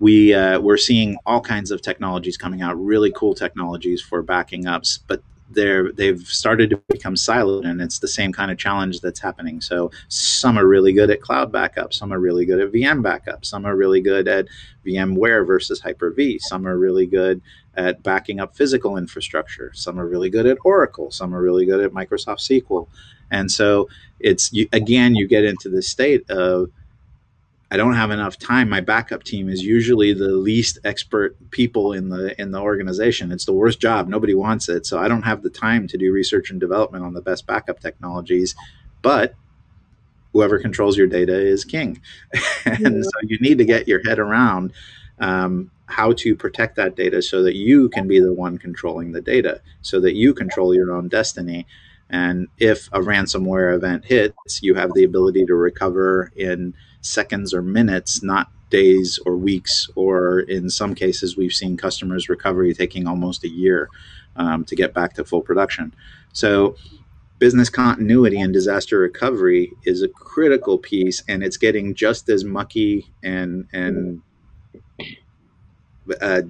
we 0.00 0.34
uh, 0.34 0.60
we're 0.60 0.76
seeing 0.76 1.16
all 1.24 1.40
kinds 1.40 1.70
of 1.70 1.80
technologies 1.80 2.36
coming 2.36 2.62
out 2.62 2.74
really 2.74 3.12
cool 3.12 3.34
technologies 3.34 4.00
for 4.00 4.22
backing 4.22 4.66
ups 4.66 4.98
but 5.06 5.22
they're 5.50 5.92
they've 5.92 6.20
started 6.20 6.70
to 6.70 6.80
become 6.88 7.14
siloed 7.14 7.68
and 7.68 7.80
it's 7.80 7.98
the 7.98 8.08
same 8.08 8.32
kind 8.32 8.50
of 8.50 8.58
challenge 8.58 9.00
that's 9.00 9.20
happening. 9.20 9.60
So 9.60 9.90
some 10.08 10.58
are 10.58 10.66
really 10.66 10.92
good 10.92 11.10
at 11.10 11.20
cloud 11.20 11.50
backup 11.50 11.92
some 11.92 12.12
are 12.12 12.18
really 12.18 12.44
good 12.44 12.60
at 12.60 12.72
vm 12.72 13.02
backup 13.02 13.44
some 13.44 13.64
are 13.64 13.76
really 13.76 14.00
good 14.00 14.28
at 14.28 14.46
vmware 14.84 15.46
versus 15.46 15.80
hyper-v 15.80 16.38
some 16.38 16.66
are 16.66 16.76
really 16.76 17.06
good 17.06 17.40
at 17.76 18.02
backing 18.02 18.40
up 18.40 18.54
physical 18.54 18.96
infrastructure 18.96 19.72
some 19.74 19.98
are 19.98 20.06
really 20.06 20.30
good 20.30 20.46
at 20.46 20.58
oracle 20.64 21.10
some 21.10 21.34
are 21.34 21.42
really 21.42 21.64
good 21.64 21.80
at 21.80 21.92
microsoft 21.92 22.40
sql 22.40 22.86
and 23.30 23.50
so 23.50 23.88
it's 24.20 24.52
you, 24.52 24.68
again 24.72 25.14
you 25.14 25.26
get 25.26 25.44
into 25.44 25.68
the 25.68 25.82
state 25.82 26.28
of 26.30 26.70
I 27.70 27.76
don't 27.76 27.94
have 27.94 28.10
enough 28.10 28.38
time. 28.38 28.68
My 28.68 28.80
backup 28.80 29.24
team 29.24 29.48
is 29.48 29.64
usually 29.64 30.12
the 30.12 30.28
least 30.28 30.78
expert 30.84 31.36
people 31.50 31.92
in 31.92 32.08
the 32.08 32.40
in 32.40 32.50
the 32.50 32.60
organization. 32.60 33.32
It's 33.32 33.46
the 33.46 33.52
worst 33.52 33.80
job. 33.80 34.06
Nobody 34.06 34.34
wants 34.34 34.68
it. 34.68 34.86
So 34.86 34.98
I 34.98 35.08
don't 35.08 35.22
have 35.22 35.42
the 35.42 35.50
time 35.50 35.88
to 35.88 35.98
do 35.98 36.12
research 36.12 36.50
and 36.50 36.60
development 36.60 37.04
on 37.04 37.14
the 37.14 37.22
best 37.22 37.46
backup 37.46 37.80
technologies. 37.80 38.54
But 39.02 39.34
whoever 40.32 40.58
controls 40.58 40.96
your 40.96 41.06
data 41.06 41.34
is 41.34 41.64
king, 41.64 42.00
and 42.64 42.96
yeah. 42.96 43.02
so 43.02 43.10
you 43.22 43.38
need 43.40 43.58
to 43.58 43.64
get 43.64 43.88
your 43.88 44.02
head 44.04 44.18
around 44.18 44.72
um, 45.18 45.70
how 45.86 46.12
to 46.12 46.36
protect 46.36 46.76
that 46.76 46.96
data 46.96 47.22
so 47.22 47.42
that 47.42 47.54
you 47.54 47.88
can 47.88 48.06
be 48.06 48.20
the 48.20 48.32
one 48.32 48.58
controlling 48.58 49.12
the 49.12 49.20
data, 49.20 49.60
so 49.82 50.00
that 50.00 50.14
you 50.14 50.34
control 50.34 50.74
your 50.74 50.92
own 50.92 51.08
destiny. 51.08 51.66
And 52.10 52.48
if 52.58 52.88
a 52.92 53.00
ransomware 53.00 53.74
event 53.74 54.04
hits, 54.04 54.62
you 54.62 54.74
have 54.74 54.92
the 54.94 55.04
ability 55.04 55.46
to 55.46 55.54
recover 55.54 56.30
in 56.36 56.74
seconds 57.04 57.52
or 57.54 57.62
minutes, 57.62 58.22
not 58.22 58.50
days 58.70 59.18
or 59.24 59.36
weeks, 59.36 59.88
or 59.94 60.40
in 60.40 60.70
some 60.70 60.94
cases, 60.94 61.36
we've 61.36 61.52
seen 61.52 61.76
customers' 61.76 62.28
recovery 62.28 62.74
taking 62.74 63.06
almost 63.06 63.44
a 63.44 63.48
year 63.48 63.88
um, 64.36 64.64
to 64.64 64.74
get 64.74 64.94
back 64.94 65.14
to 65.14 65.24
full 65.24 65.42
production. 65.42 65.94
So, 66.32 66.76
business 67.38 67.68
continuity 67.68 68.40
and 68.40 68.52
disaster 68.52 68.98
recovery 68.98 69.72
is 69.84 70.02
a 70.02 70.08
critical 70.08 70.78
piece, 70.78 71.22
and 71.28 71.44
it's 71.44 71.56
getting 71.56 71.94
just 71.94 72.28
as 72.28 72.44
mucky 72.44 73.06
and 73.22 73.68
and 73.72 74.22
uh, 76.20 76.42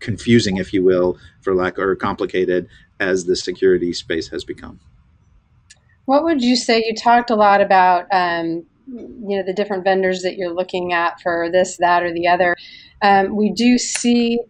confusing, 0.00 0.56
if 0.56 0.72
you 0.72 0.82
will, 0.82 1.18
for 1.40 1.54
lack 1.54 1.78
or 1.78 1.94
complicated 1.96 2.68
as 2.98 3.24
the 3.24 3.36
security 3.36 3.92
space 3.92 4.28
has 4.28 4.44
become. 4.44 4.80
What 6.04 6.24
would 6.24 6.42
you 6.42 6.56
say? 6.56 6.82
You 6.84 6.94
talked 6.94 7.30
a 7.30 7.36
lot 7.36 7.60
about 7.60 8.06
um, 8.10 8.66
you 8.92 9.36
know 9.36 9.42
the 9.42 9.52
different 9.52 9.84
vendors 9.84 10.22
that 10.22 10.36
you're 10.36 10.52
looking 10.52 10.92
at 10.92 11.20
for 11.20 11.48
this, 11.50 11.76
that, 11.78 12.02
or 12.02 12.12
the 12.12 12.28
other. 12.28 12.56
Um, 13.02 13.36
we 13.36 13.50
do 13.50 13.78
see 13.78 14.40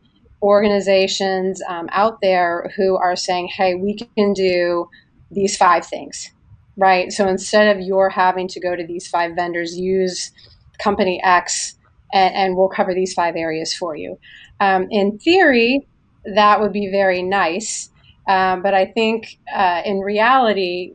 organizations 0.42 1.62
um, 1.68 1.88
out 1.92 2.20
there 2.20 2.72
who 2.76 2.96
are 2.96 3.16
saying, 3.16 3.48
"Hey, 3.48 3.74
we 3.74 3.94
can 3.94 4.32
do 4.32 4.88
these 5.30 5.56
five 5.56 5.86
things." 5.86 6.30
Right. 6.76 7.12
So 7.12 7.28
instead 7.28 7.76
of 7.76 7.82
your 7.82 8.08
having 8.08 8.48
to 8.48 8.60
go 8.60 8.74
to 8.74 8.86
these 8.86 9.06
five 9.06 9.34
vendors, 9.34 9.76
use 9.78 10.30
company 10.78 11.20
X 11.22 11.76
and, 12.12 12.34
and 12.34 12.56
we'll 12.56 12.68
cover 12.68 12.94
these 12.94 13.12
five 13.12 13.36
areas 13.36 13.74
for 13.74 13.96
you. 13.96 14.18
Um, 14.60 14.88
in 14.90 15.18
theory, 15.18 15.86
that 16.24 16.60
would 16.60 16.72
be 16.72 16.90
very 16.90 17.22
nice. 17.22 17.90
Um, 18.28 18.62
but 18.62 18.74
I 18.74 18.86
think 18.86 19.38
uh, 19.54 19.82
in 19.84 20.00
reality, 20.00 20.94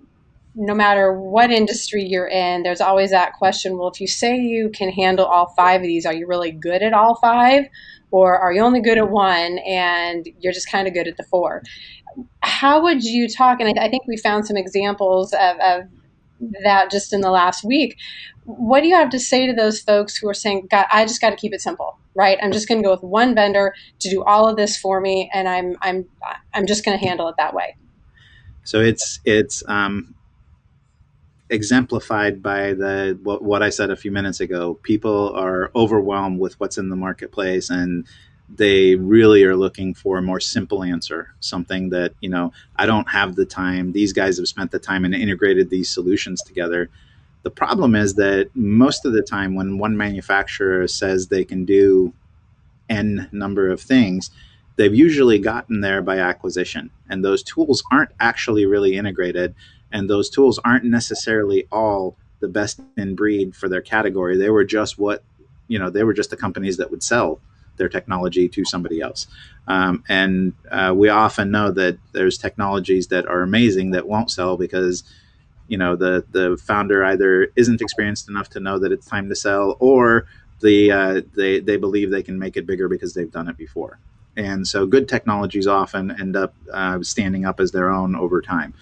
no 0.55 0.73
matter 0.73 1.13
what 1.13 1.51
industry 1.51 2.03
you're 2.03 2.27
in, 2.27 2.63
there's 2.63 2.81
always 2.81 3.11
that 3.11 3.33
question 3.33 3.77
well, 3.77 3.89
if 3.89 3.99
you 3.99 4.07
say 4.07 4.37
you 4.37 4.69
can 4.69 4.89
handle 4.89 5.25
all 5.25 5.53
five 5.55 5.81
of 5.81 5.87
these, 5.87 6.05
are 6.05 6.13
you 6.13 6.27
really 6.27 6.51
good 6.51 6.81
at 6.81 6.93
all 6.93 7.15
five? 7.15 7.65
Or 8.11 8.37
are 8.37 8.53
you 8.53 8.61
only 8.61 8.81
good 8.81 8.97
at 8.97 9.09
one 9.09 9.57
and 9.59 10.25
you're 10.39 10.53
just 10.53 10.71
kind 10.71 10.87
of 10.87 10.93
good 10.93 11.07
at 11.07 11.17
the 11.17 11.23
four? 11.23 11.61
How 12.41 12.81
would 12.81 13.03
you 13.03 13.27
talk? 13.27 13.59
And 13.59 13.77
I, 13.77 13.85
I 13.85 13.89
think 13.89 14.03
we 14.07 14.15
found 14.15 14.47
some 14.47 14.55
examples 14.55 15.33
of, 15.33 15.57
of 15.57 15.83
that 16.63 16.89
just 16.91 17.11
in 17.11 17.21
the 17.21 17.31
last 17.31 17.63
week. 17.65 17.97
What 18.45 18.81
do 18.81 18.87
you 18.87 18.95
have 18.95 19.09
to 19.09 19.19
say 19.19 19.47
to 19.47 19.53
those 19.53 19.81
folks 19.81 20.15
who 20.15 20.29
are 20.29 20.33
saying, 20.33 20.67
God, 20.71 20.85
I 20.91 21.05
just 21.05 21.19
got 21.19 21.31
to 21.31 21.35
keep 21.35 21.53
it 21.53 21.61
simple, 21.61 21.99
right? 22.15 22.37
I'm 22.41 22.51
just 22.51 22.69
going 22.69 22.81
to 22.81 22.85
go 22.85 22.91
with 22.91 23.03
one 23.03 23.35
vendor 23.35 23.73
to 23.99 24.09
do 24.09 24.23
all 24.23 24.47
of 24.47 24.55
this 24.55 24.77
for 24.77 25.01
me, 25.01 25.29
and 25.33 25.49
I'm 25.49 25.75
I'm 25.81 26.05
I'm 26.53 26.67
just 26.67 26.85
going 26.85 26.97
to 26.97 27.03
handle 27.03 27.27
it 27.27 27.35
that 27.37 27.53
way. 27.53 27.75
So 28.63 28.81
it's 28.81 29.19
it's 29.25 29.63
um, 29.67 30.15
exemplified 31.49 32.41
by 32.41 32.73
the 32.73 33.19
what, 33.23 33.43
what 33.43 33.61
I 33.61 33.69
said 33.69 33.91
a 33.91 33.95
few 33.95 34.11
minutes 34.11 34.39
ago. 34.39 34.75
People 34.83 35.33
are 35.35 35.71
overwhelmed 35.75 36.39
with 36.39 36.59
what's 36.59 36.77
in 36.77 36.89
the 36.89 36.95
marketplace, 36.95 37.69
and 37.69 38.05
they 38.47 38.95
really 38.95 39.43
are 39.43 39.55
looking 39.55 39.93
for 39.93 40.17
a 40.17 40.21
more 40.21 40.39
simple 40.39 40.83
answer. 40.83 41.33
Something 41.39 41.89
that 41.89 42.13
you 42.19 42.29
know, 42.29 42.51
I 42.75 42.85
don't 42.85 43.09
have 43.09 43.35
the 43.35 43.45
time. 43.45 43.91
These 43.91 44.13
guys 44.13 44.37
have 44.37 44.47
spent 44.47 44.71
the 44.71 44.79
time 44.79 45.05
and 45.05 45.13
integrated 45.13 45.69
these 45.69 45.89
solutions 45.89 46.41
together. 46.41 46.89
The 47.43 47.51
problem 47.51 47.95
is 47.95 48.15
that 48.15 48.49
most 48.55 49.05
of 49.05 49.13
the 49.13 49.21
time, 49.21 49.53
when 49.53 49.77
one 49.77 49.95
manufacturer 49.95 50.87
says 50.87 51.27
they 51.27 51.45
can 51.45 51.63
do 51.63 52.11
n 52.89 53.29
number 53.31 53.69
of 53.69 53.81
things, 53.81 54.31
they've 54.77 54.95
usually 54.95 55.37
gotten 55.37 55.81
there 55.81 56.01
by 56.01 56.17
acquisition, 56.17 56.89
and 57.07 57.23
those 57.23 57.43
tools 57.43 57.83
aren't 57.91 58.11
actually 58.19 58.65
really 58.65 58.95
integrated 58.95 59.53
and 59.95 60.09
those 60.09 60.29
tools 60.29 60.59
aren't 60.65 60.83
necessarily 60.83 61.65
all 61.71 62.17
the 62.41 62.49
best 62.49 62.81
in 62.97 63.15
breed 63.15 63.55
for 63.55 63.69
their 63.69 63.81
category. 63.81 64.35
They 64.35 64.49
were 64.49 64.65
just 64.65 64.99
what, 64.99 65.23
you 65.69 65.79
know, 65.79 65.89
they 65.89 66.03
were 66.03 66.13
just 66.13 66.31
the 66.31 66.35
companies 66.35 66.75
that 66.77 66.91
would 66.91 67.01
sell 67.01 67.39
their 67.77 67.87
technology 67.87 68.49
to 68.49 68.65
somebody 68.65 68.99
else. 68.99 69.25
Um, 69.69 70.03
and 70.09 70.51
uh, 70.69 70.93
we 70.93 71.07
often 71.07 71.49
know 71.49 71.71
that 71.71 71.97
there's 72.11 72.37
technologies 72.37 73.07
that 73.07 73.25
are 73.25 73.41
amazing 73.41 73.91
that 73.91 74.05
won't 74.05 74.29
sell 74.29 74.57
because, 74.57 75.05
you 75.69 75.77
know, 75.77 75.95
the 75.95 76.25
the 76.29 76.57
founder 76.61 77.05
either 77.05 77.47
isn't 77.55 77.81
experienced 77.81 78.27
enough 78.27 78.49
to 78.49 78.59
know 78.59 78.77
that 78.79 78.91
it's 78.91 79.05
time 79.05 79.29
to 79.29 79.35
sell, 79.35 79.77
or 79.79 80.27
the 80.59 80.91
uh, 80.91 81.21
they 81.35 81.61
they 81.61 81.77
believe 81.77 82.11
they 82.11 82.23
can 82.23 82.37
make 82.37 82.57
it 82.57 82.67
bigger 82.67 82.89
because 82.89 83.13
they've 83.13 83.31
done 83.31 83.47
it 83.47 83.55
before. 83.55 83.99
And 84.35 84.67
so, 84.67 84.85
good 84.85 85.07
technologies 85.07 85.67
often 85.67 86.11
end 86.19 86.35
up 86.35 86.53
uh, 86.71 87.01
standing 87.01 87.45
up 87.45 87.61
as 87.61 87.71
their 87.71 87.89
own 87.89 88.13
over 88.17 88.41
time. 88.41 88.73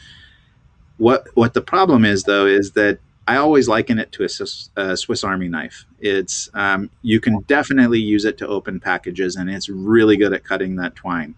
What 0.97 1.27
what 1.35 1.53
the 1.53 1.61
problem 1.61 2.05
is 2.05 2.23
though 2.23 2.45
is 2.45 2.71
that 2.71 2.99
I 3.27 3.37
always 3.37 3.69
liken 3.69 3.99
it 3.99 4.11
to 4.13 4.23
a 4.23 4.29
Swiss, 4.29 4.69
a 4.75 4.97
Swiss 4.97 5.23
Army 5.23 5.47
knife. 5.47 5.85
It's 5.99 6.49
um, 6.53 6.89
you 7.01 7.19
can 7.19 7.39
definitely 7.41 7.99
use 7.99 8.25
it 8.25 8.37
to 8.39 8.47
open 8.47 8.79
packages, 8.79 9.35
and 9.35 9.49
it's 9.49 9.69
really 9.69 10.17
good 10.17 10.33
at 10.33 10.43
cutting 10.43 10.75
that 10.77 10.95
twine. 10.95 11.35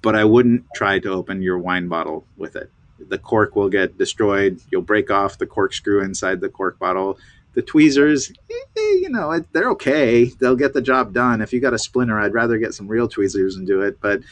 But 0.00 0.14
I 0.16 0.24
wouldn't 0.24 0.64
try 0.74 0.98
to 1.00 1.10
open 1.10 1.42
your 1.42 1.58
wine 1.58 1.88
bottle 1.88 2.24
with 2.36 2.56
it. 2.56 2.70
The 3.08 3.18
cork 3.18 3.56
will 3.56 3.68
get 3.68 3.98
destroyed. 3.98 4.60
You'll 4.70 4.82
break 4.82 5.10
off 5.10 5.38
the 5.38 5.46
corkscrew 5.46 6.02
inside 6.02 6.40
the 6.40 6.48
cork 6.48 6.78
bottle. 6.78 7.18
The 7.52 7.62
tweezers, 7.62 8.32
eh 8.50 8.64
you 8.76 9.10
know, 9.10 9.38
they're 9.52 9.70
okay. 9.70 10.24
They'll 10.24 10.56
get 10.56 10.72
the 10.72 10.82
job 10.82 11.12
done. 11.12 11.40
If 11.40 11.52
you 11.52 11.60
got 11.60 11.74
a 11.74 11.78
splinter, 11.78 12.18
I'd 12.18 12.34
rather 12.34 12.58
get 12.58 12.74
some 12.74 12.88
real 12.88 13.08
tweezers 13.08 13.56
and 13.56 13.66
do 13.66 13.82
it. 13.82 14.00
But 14.00 14.22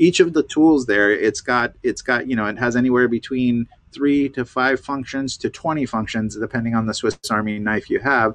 each 0.00 0.18
of 0.18 0.32
the 0.32 0.42
tools 0.42 0.86
there, 0.86 1.10
it's 1.10 1.42
got 1.42 1.74
it's 1.82 2.00
got 2.00 2.26
you 2.26 2.34
know 2.34 2.46
it 2.46 2.58
has 2.58 2.74
anywhere 2.74 3.06
between 3.06 3.68
three 3.92 4.30
to 4.30 4.44
five 4.46 4.80
functions 4.80 5.36
to 5.36 5.50
20 5.50 5.84
functions 5.84 6.36
depending 6.36 6.74
on 6.74 6.86
the 6.86 6.94
Swiss 6.94 7.18
Army 7.30 7.58
knife 7.58 7.90
you 7.90 8.00
have. 8.00 8.34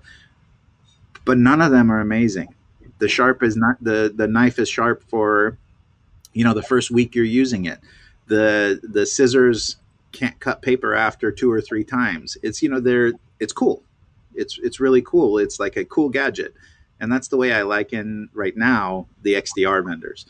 But 1.25 1.39
none 1.39 1.61
of 1.61 1.71
them 1.71 1.91
are 1.91 1.99
amazing. 1.99 2.53
The 2.99 3.09
sharp 3.09 3.41
is 3.41 3.57
not 3.57 3.83
the 3.83 4.13
the 4.15 4.27
knife 4.27 4.59
is 4.59 4.69
sharp 4.69 5.03
for 5.09 5.57
you 6.33 6.43
know 6.43 6.53
the 6.53 6.61
first 6.61 6.91
week 6.91 7.15
you're 7.15 7.25
using 7.25 7.65
it. 7.65 7.79
The 8.27 8.79
the 8.83 9.07
scissors 9.07 9.77
can't 10.11 10.39
cut 10.39 10.61
paper 10.61 10.93
after 10.93 11.31
two 11.31 11.51
or 11.51 11.61
three 11.61 11.83
times. 11.83 12.37
It's 12.43 12.61
you 12.61 12.69
know 12.69 12.79
they're 12.79 13.13
it's 13.39 13.53
cool. 13.53 13.81
It's 14.35 14.59
it's 14.61 14.79
really 14.79 15.01
cool. 15.01 15.39
It's 15.39 15.59
like 15.59 15.77
a 15.77 15.85
cool 15.85 16.09
gadget. 16.09 16.53
And 16.99 17.11
that's 17.11 17.27
the 17.27 17.37
way 17.37 17.51
I 17.51 17.63
liken 17.63 18.29
right 18.33 18.55
now 18.55 19.07
the 19.23 19.33
XDR 19.33 19.83
vendors 19.83 20.27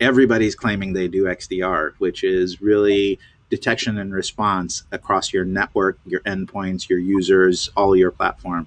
everybody's 0.00 0.54
claiming 0.54 0.92
they 0.92 1.08
do 1.08 1.24
XDR, 1.24 1.92
which 1.98 2.24
is 2.24 2.60
really 2.60 3.18
detection 3.50 3.98
and 3.98 4.12
response 4.12 4.82
across 4.92 5.32
your 5.32 5.44
network, 5.44 5.98
your 6.04 6.20
endpoints, 6.20 6.88
your 6.88 6.98
users, 6.98 7.70
all 7.76 7.96
your 7.96 8.10
platform. 8.10 8.66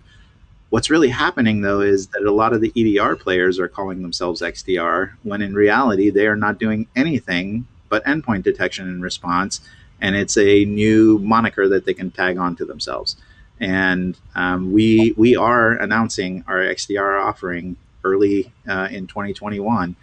What's 0.69 0.89
really 0.89 1.09
happening 1.09 1.62
though 1.62 1.81
is 1.81 2.07
that 2.07 2.24
a 2.24 2.31
lot 2.31 2.53
of 2.53 2.62
the 2.62 2.71
EDR 2.75 3.15
players 3.15 3.59
are 3.59 3.67
calling 3.67 4.01
themselves 4.01 4.41
XDR 4.41 5.13
when 5.24 5.41
in 5.41 5.55
reality 5.55 6.09
they 6.09 6.27
are 6.27 6.36
not 6.36 6.59
doing 6.59 6.88
anything 6.95 7.67
but 7.89 8.05
endpoint 8.05 8.43
detection 8.43 8.88
and 8.88 9.01
response. 9.01 9.62
And 10.00 10.15
it's 10.15 10.38
a 10.38 10.65
new 10.65 11.17
moniker 11.19 11.67
that 11.69 11.86
they 11.86 11.93
can 11.93 12.12
tag 12.12 12.38
onto 12.38 12.65
themselves. 12.65 13.17
And 13.59 14.15
um, 14.36 14.71
we 14.71 15.13
we 15.17 15.36
are 15.36 15.74
announcing 15.74 16.45
our 16.48 16.59
XDR 16.59 17.21
offering 17.21 17.75
early 18.05 18.53
uh, 18.67 18.88
in 18.89 19.07
2021 19.07 19.95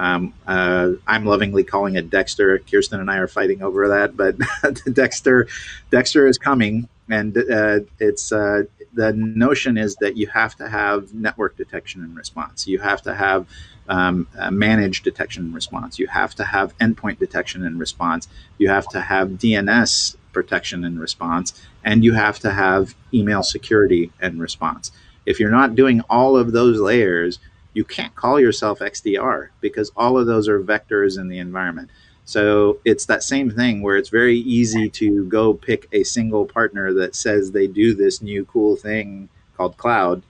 um, 0.00 0.32
uh, 0.46 0.92
I'm 1.06 1.26
lovingly 1.26 1.62
calling 1.62 1.96
it 1.96 2.08
Dexter. 2.08 2.58
Kirsten 2.58 3.00
and 3.00 3.10
I 3.10 3.18
are 3.18 3.28
fighting 3.28 3.62
over 3.62 3.88
that, 3.88 4.16
but 4.16 4.36
Dexter, 4.94 5.46
Dexter 5.90 6.26
is 6.26 6.38
coming, 6.38 6.88
and 7.10 7.36
uh, 7.36 7.80
it's 7.98 8.32
uh, 8.32 8.62
the 8.94 9.12
notion 9.12 9.76
is 9.76 9.96
that 9.96 10.16
you 10.16 10.26
have 10.28 10.56
to 10.56 10.70
have 10.70 11.12
network 11.12 11.58
detection 11.58 12.02
and 12.02 12.16
response. 12.16 12.66
You 12.66 12.78
have 12.78 13.02
to 13.02 13.14
have 13.14 13.46
um, 13.90 14.26
managed 14.50 15.04
detection 15.04 15.44
and 15.44 15.54
response. 15.54 15.98
You 15.98 16.06
have 16.06 16.34
to 16.36 16.44
have 16.44 16.76
endpoint 16.78 17.18
detection 17.18 17.62
and 17.62 17.78
response. 17.78 18.26
You 18.56 18.70
have 18.70 18.88
to 18.88 19.02
have 19.02 19.32
DNS 19.32 20.16
protection 20.32 20.82
and 20.82 20.98
response, 20.98 21.62
and 21.84 22.02
you 22.04 22.14
have 22.14 22.38
to 22.38 22.52
have 22.52 22.94
email 23.12 23.42
security 23.42 24.12
and 24.18 24.40
response. 24.40 24.92
If 25.26 25.38
you're 25.38 25.50
not 25.50 25.74
doing 25.74 26.00
all 26.08 26.38
of 26.38 26.52
those 26.52 26.80
layers, 26.80 27.38
you 27.72 27.84
can't 27.84 28.14
call 28.14 28.40
yourself 28.40 28.80
XDR 28.80 29.48
because 29.60 29.92
all 29.96 30.18
of 30.18 30.26
those 30.26 30.48
are 30.48 30.60
vectors 30.60 31.18
in 31.18 31.28
the 31.28 31.38
environment. 31.38 31.90
So 32.24 32.78
it's 32.84 33.06
that 33.06 33.22
same 33.22 33.50
thing 33.50 33.82
where 33.82 33.96
it's 33.96 34.08
very 34.08 34.38
easy 34.38 34.88
to 34.90 35.24
go 35.26 35.54
pick 35.54 35.88
a 35.92 36.04
single 36.04 36.46
partner 36.46 36.92
that 36.94 37.16
says 37.16 37.50
they 37.50 37.66
do 37.66 37.94
this 37.94 38.22
new 38.22 38.44
cool 38.44 38.76
thing 38.76 39.28
called 39.56 39.76
cloud. 39.76 40.22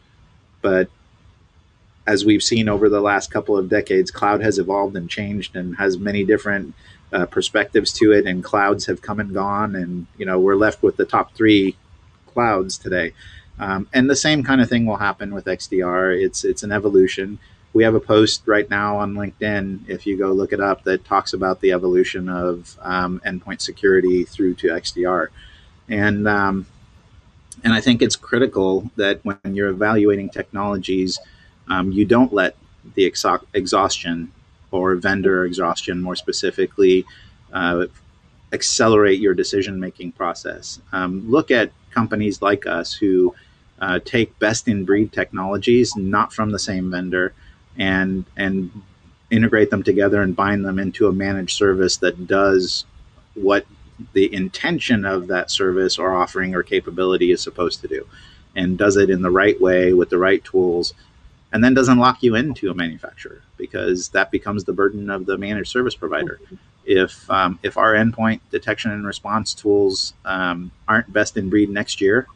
But 0.63 0.89
as 2.07 2.25
we've 2.25 2.43
seen 2.43 2.69
over 2.69 2.89
the 2.89 3.01
last 3.01 3.31
couple 3.31 3.57
of 3.57 3.69
decades, 3.69 4.11
cloud 4.11 4.43
has 4.43 4.59
evolved 4.59 4.97
and 4.97 5.09
changed 5.11 5.55
and 5.57 5.77
has 5.77 5.99
many 5.99 6.25
different 6.25 6.75
uh, 7.13 7.27
perspectives 7.27 7.93
to 7.93 8.13
it, 8.13 8.27
and 8.27 8.43
clouds 8.43 8.87
have 8.87 9.03
come 9.03 9.21
and 9.21 9.35
gone. 9.35 9.75
And, 9.75 10.07
you 10.17 10.25
know, 10.25 10.39
we're 10.39 10.57
left 10.57 10.83
with 10.83 10.97
the 10.97 11.05
top 11.05 11.35
three 11.35 11.77
clouds 12.27 12.79
today. 12.79 13.13
Um, 13.61 13.87
and 13.93 14.09
the 14.09 14.17
same 14.17 14.43
kind 14.43 14.61
of 14.63 14.69
thing 14.69 14.87
will 14.87 14.97
happen 14.97 15.35
with 15.35 15.45
XDR. 15.45 16.19
It's 16.19 16.45
it's 16.45 16.63
an 16.63 16.73
evolution. 16.73 17.39
We 17.75 17.85
have 17.85 17.95
a 17.95 18.01
post 18.01 18.43
right 18.47 18.69
now 18.69 18.97
on 18.97 19.15
LinkedIn, 19.15 19.89
if 19.89 20.05
you 20.05 20.17
go 20.17 20.33
look 20.33 20.53
it 20.53 20.61
up, 20.61 20.83
that 20.85 21.05
talks 21.05 21.35
about 21.35 21.61
the 21.61 21.71
evolution 21.71 22.29
of 22.29 22.77
um, 22.81 23.21
endpoint 23.25 23.61
security 23.61 24.25
through 24.25 24.55
to 24.55 24.69
XDR, 24.69 25.29
and 25.89 26.27
um, 26.27 26.67
and 27.63 27.75
I 27.75 27.83
think 27.83 28.01
it's 28.01 28.17
critical 28.17 28.91
that 28.97 29.23
when 29.25 29.39
you're 29.45 29.69
evaluating 29.69 30.31
technologies, 30.31 31.21
um, 31.69 31.93
you 31.93 32.07
don't 32.07 32.33
let 32.33 32.57
the 32.95 33.09
exo- 33.09 33.45
exhaustion 33.53 34.33
or 34.71 34.95
vendor 34.95 35.45
exhaustion, 35.45 36.01
more 36.01 36.17
specifically, 36.17 37.05
uh, 37.53 37.87
accelerate 38.53 39.21
your 39.21 39.35
decision 39.35 39.79
making 39.79 40.13
process. 40.13 40.81
Um, 40.93 41.31
look 41.31 41.51
at 41.51 41.73
companies 41.91 42.41
like 42.41 42.67
us 42.67 42.95
who 42.95 43.35
uh, 43.81 43.99
take 44.05 44.39
best 44.39 44.69
in 44.69 44.85
breed 44.85 45.13
technologies, 45.13 45.97
not 45.97 46.33
from 46.33 46.51
the 46.51 46.59
same 46.59 46.91
vendor, 46.91 47.33
and 47.79 48.25
and 48.37 48.71
integrate 49.31 49.71
them 49.71 49.83
together 49.83 50.23
and 50.23 50.35
bind 50.35 50.65
them 50.65 50.79
into 50.79 51.07
a 51.07 51.13
managed 51.13 51.57
service 51.57 51.99
that 51.99 52.27
does 52.27 52.85
what 53.35 53.65
the 54.13 54.33
intention 54.35 55.05
of 55.05 55.29
that 55.29 55.51
service 55.51 55.99
or 55.99 56.15
offering 56.15 56.55
or 56.55 56.63
capability 56.63 57.31
is 57.31 57.41
supposed 57.41 57.81
to 57.81 57.89
do 57.89 58.07
and 58.57 58.77
does 58.77 58.97
it 58.97 59.09
in 59.09 59.23
the 59.23 59.31
right 59.31 59.61
way 59.61 59.93
with 59.93 60.11
the 60.11 60.19
right 60.19 60.43
tools 60.45 60.95
and 61.53 61.63
then 61.63 61.75
doesn't 61.75 61.99
lock 61.99 62.23
you 62.23 62.35
into 62.35 62.71
a 62.71 62.75
manufacturer 62.75 63.43
because 63.57 64.09
that 64.11 64.31
becomes 64.31 64.65
the 64.65 64.73
burden 64.73 65.11
of 65.11 65.27
the 65.27 65.37
managed 65.37 65.71
service 65.71 65.95
provider. 65.95 66.41
If 66.85 67.29
um, 67.31 67.59
if 67.63 67.77
our 67.77 67.95
endpoint 67.95 68.41
detection 68.51 68.91
and 68.91 69.07
response 69.07 69.55
tools 69.55 70.15
um, 70.25 70.71
aren't 70.89 71.13
best 71.13 71.37
in 71.37 71.51
breed 71.51 71.71
next 71.71 72.01
year, 72.01 72.27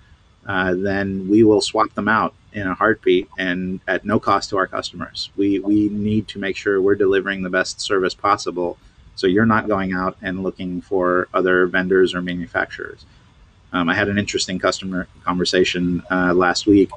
uh, 0.47 0.75
then 0.75 1.29
we 1.29 1.43
will 1.43 1.61
swap 1.61 1.93
them 1.95 2.09
out 2.09 2.35
in 2.53 2.67
a 2.67 2.75
heartbeat 2.75 3.29
and 3.39 3.81
at 3.89 4.05
no 4.05 4.21
cost 4.21 4.51
to 4.51 4.57
our 4.57 4.67
customers. 4.67 5.31
We 5.37 5.59
we 5.59 5.89
need 5.89 6.29
to 6.29 6.39
make 6.39 6.57
sure 6.57 6.81
we're 6.81 6.95
delivering 6.95 7.43
the 7.43 7.51
best 7.51 7.81
service 7.81 8.15
possible, 8.15 8.79
so 9.17 9.27
you're 9.27 9.47
not 9.47 9.69
going 9.69 9.93
out 9.93 10.17
and 10.23 10.43
looking 10.43 10.81
for 10.81 11.29
other 11.35 11.67
vendors 11.67 12.15
or 12.15 12.23
manufacturers. 12.23 13.05
Um, 13.73 13.89
I 13.89 13.95
had 13.95 14.09
an 14.09 14.19
interesting 14.19 14.59
customer 14.59 15.09
conversation 15.25 16.03
uh, 16.11 16.33
last 16.33 16.67
week 16.67 16.91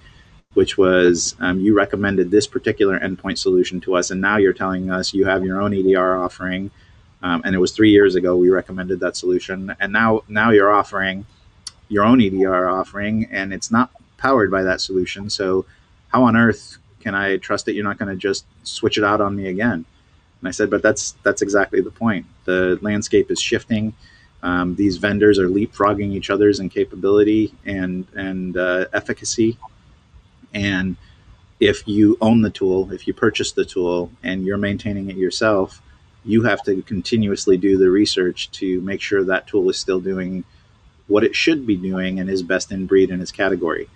which 0.57 0.75
was 0.75 1.35
um, 1.39 1.59
you 1.59 1.75
recommended 1.75 2.31
this 2.31 2.47
particular 2.47 2.99
endpoint 2.99 3.37
solution 3.37 3.79
to 3.79 3.95
us, 3.95 4.09
and 4.09 4.19
now 4.19 4.37
you're 4.37 4.53
telling 4.53 4.89
us 4.89 5.13
you 5.13 5.23
have 5.23 5.45
your 5.45 5.61
own 5.61 5.71
EDR 5.71 6.17
offering. 6.17 6.71
Um, 7.21 7.43
and 7.45 7.53
it 7.53 7.59
was 7.59 7.71
three 7.71 7.91
years 7.91 8.15
ago 8.15 8.35
we 8.35 8.49
recommended 8.49 8.99
that 9.01 9.15
solution, 9.15 9.75
and 9.79 9.93
now 9.93 10.23
now 10.27 10.49
you're 10.49 10.73
offering 10.73 11.27
your 11.89 12.03
own 12.03 12.21
EDR 12.21 12.69
offering, 12.69 13.27
and 13.31 13.53
it's 13.53 13.71
not 13.71 13.91
powered 14.17 14.51
by 14.51 14.63
that 14.63 14.81
solution. 14.81 15.29
So, 15.29 15.65
how 16.09 16.23
on 16.23 16.35
earth 16.35 16.77
can 17.01 17.15
I 17.15 17.37
trust 17.37 17.65
that 17.65 17.73
you're 17.73 17.83
not 17.83 17.97
going 17.97 18.09
to 18.09 18.15
just 18.15 18.45
switch 18.63 18.97
it 18.97 19.03
out 19.03 19.21
on 19.21 19.35
me 19.35 19.47
again? 19.47 19.85
And 20.41 20.47
I 20.47 20.51
said, 20.51 20.69
but 20.69 20.81
that's 20.81 21.13
that's 21.23 21.41
exactly 21.41 21.81
the 21.81 21.91
point. 21.91 22.25
The 22.45 22.79
landscape 22.81 23.31
is 23.31 23.41
shifting. 23.41 23.93
Um, 24.43 24.75
these 24.75 24.97
vendors 24.97 25.39
are 25.39 25.49
leapfrogging 25.49 26.13
each 26.13 26.29
other's 26.29 26.59
in 26.59 26.69
capability 26.69 27.53
and 27.65 28.07
and 28.15 28.55
uh, 28.57 28.85
efficacy 28.93 29.57
and 30.53 30.95
if 31.59 31.87
you 31.87 32.17
own 32.21 32.41
the 32.41 32.49
tool, 32.49 32.91
if 32.91 33.07
you 33.07 33.13
purchase 33.13 33.51
the 33.51 33.65
tool 33.65 34.11
and 34.23 34.45
you're 34.45 34.57
maintaining 34.57 35.09
it 35.09 35.17
yourself, 35.17 35.81
you 36.23 36.43
have 36.43 36.63
to 36.63 36.81
continuously 36.83 37.57
do 37.57 37.77
the 37.77 37.89
research 37.89 38.51
to 38.51 38.81
make 38.81 39.01
sure 39.01 39.23
that 39.23 39.47
tool 39.47 39.69
is 39.69 39.77
still 39.77 39.99
doing 39.99 40.43
what 41.07 41.23
it 41.23 41.35
should 41.35 41.65
be 41.65 41.75
doing 41.75 42.19
and 42.19 42.29
is 42.29 42.43
best 42.43 42.71
in 42.71 42.85
breed 42.85 43.09
in 43.09 43.21
its 43.21 43.31
category. 43.31 43.89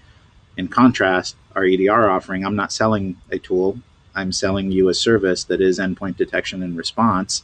In 0.57 0.67
contrast, 0.67 1.35
our 1.55 1.65
EDR 1.65 2.09
offering, 2.09 2.45
I'm 2.45 2.55
not 2.55 2.71
selling 2.71 3.17
a 3.31 3.37
tool, 3.37 3.79
I'm 4.15 4.31
selling 4.31 4.71
you 4.71 4.89
a 4.89 4.93
service 4.93 5.43
that 5.45 5.61
is 5.61 5.79
endpoint 5.79 6.17
detection 6.17 6.63
and 6.63 6.77
response. 6.77 7.43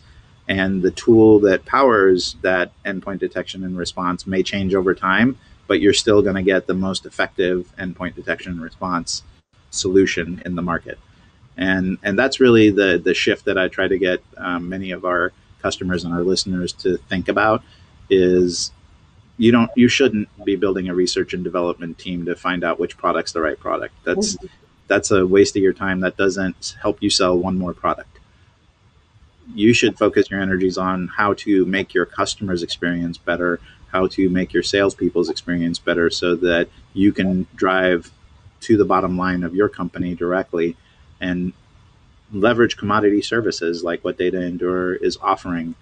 And 0.49 0.81
the 0.81 0.91
tool 0.91 1.39
that 1.41 1.65
powers 1.65 2.37
that 2.41 2.71
endpoint 2.83 3.19
detection 3.19 3.63
and 3.63 3.77
response 3.77 4.25
may 4.25 4.43
change 4.43 4.73
over 4.73 4.93
time, 4.93 5.37
but 5.67 5.81
you're 5.81 5.93
still 5.93 6.21
going 6.21 6.35
to 6.35 6.41
get 6.41 6.67
the 6.67 6.73
most 6.73 7.05
effective 7.05 7.73
endpoint 7.77 8.15
detection 8.15 8.53
and 8.53 8.61
response 8.61 9.23
solution 9.71 10.41
in 10.45 10.55
the 10.55 10.61
market. 10.61 10.97
And, 11.57 11.97
and 12.03 12.17
that's 12.17 12.39
really 12.39 12.69
the, 12.69 13.01
the 13.03 13.13
shift 13.13 13.45
that 13.45 13.57
I 13.57 13.67
try 13.67 13.87
to 13.87 13.97
get 13.97 14.23
um, 14.37 14.69
many 14.69 14.91
of 14.91 15.03
our 15.03 15.33
customers 15.61 16.03
and 16.05 16.13
our 16.13 16.23
listeners 16.23 16.71
to 16.73 16.97
think 16.97 17.27
about 17.27 17.63
is 18.09 18.71
you 19.37 19.51
don't 19.51 19.71
you 19.75 19.87
shouldn't 19.87 20.29
be 20.43 20.55
building 20.55 20.89
a 20.89 20.95
research 20.95 21.33
and 21.33 21.43
development 21.43 21.97
team 21.97 22.25
to 22.25 22.35
find 22.35 22.63
out 22.63 22.79
which 22.79 22.97
product's 22.97 23.31
the 23.31 23.41
right 23.41 23.59
product. 23.59 23.93
That's 24.03 24.35
mm-hmm. 24.35 24.47
that's 24.87 25.11
a 25.11 25.25
waste 25.25 25.55
of 25.55 25.63
your 25.63 25.73
time. 25.73 25.99
That 25.99 26.17
doesn't 26.17 26.75
help 26.81 27.01
you 27.01 27.09
sell 27.09 27.37
one 27.37 27.57
more 27.57 27.73
product. 27.73 28.19
You 29.53 29.73
should 29.73 29.97
focus 29.97 30.29
your 30.29 30.41
energies 30.41 30.77
on 30.77 31.07
how 31.07 31.33
to 31.35 31.65
make 31.65 31.93
your 31.93 32.05
customers' 32.05 32.63
experience 32.63 33.17
better, 33.17 33.59
how 33.91 34.07
to 34.07 34.29
make 34.29 34.53
your 34.53 34.63
salespeople's 34.63 35.29
experience 35.29 35.79
better 35.79 36.09
so 36.09 36.35
that 36.35 36.69
you 36.93 37.13
can 37.13 37.47
drive 37.55 38.11
to 38.61 38.75
the 38.75 38.85
bottom 38.85 39.17
line 39.17 39.43
of 39.43 39.55
your 39.55 39.69
company 39.69 40.15
directly 40.15 40.75
and 41.21 41.53
leverage 42.33 42.75
commodity 42.75 43.21
services 43.21 43.83
like 43.83 44.03
what 44.03 44.17
Data 44.17 44.41
Endure 44.41 44.95
is 44.95 45.17
offering. 45.21 45.75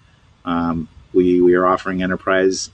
Um, 0.44 0.88
we, 1.12 1.40
we 1.40 1.54
are 1.54 1.66
offering 1.66 2.02
enterprise 2.02 2.70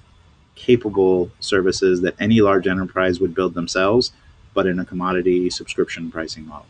capable 0.55 1.31
services 1.41 2.01
that 2.03 2.15
any 2.21 2.41
large 2.41 2.67
enterprise 2.67 3.21
would 3.21 3.35
build 3.35 3.55
themselves, 3.55 4.13
but 4.55 4.67
in 4.67 4.79
a 4.79 4.85
commodity 4.85 5.51
subscription 5.51 6.11
pricing 6.11 6.47
model. 6.47 6.67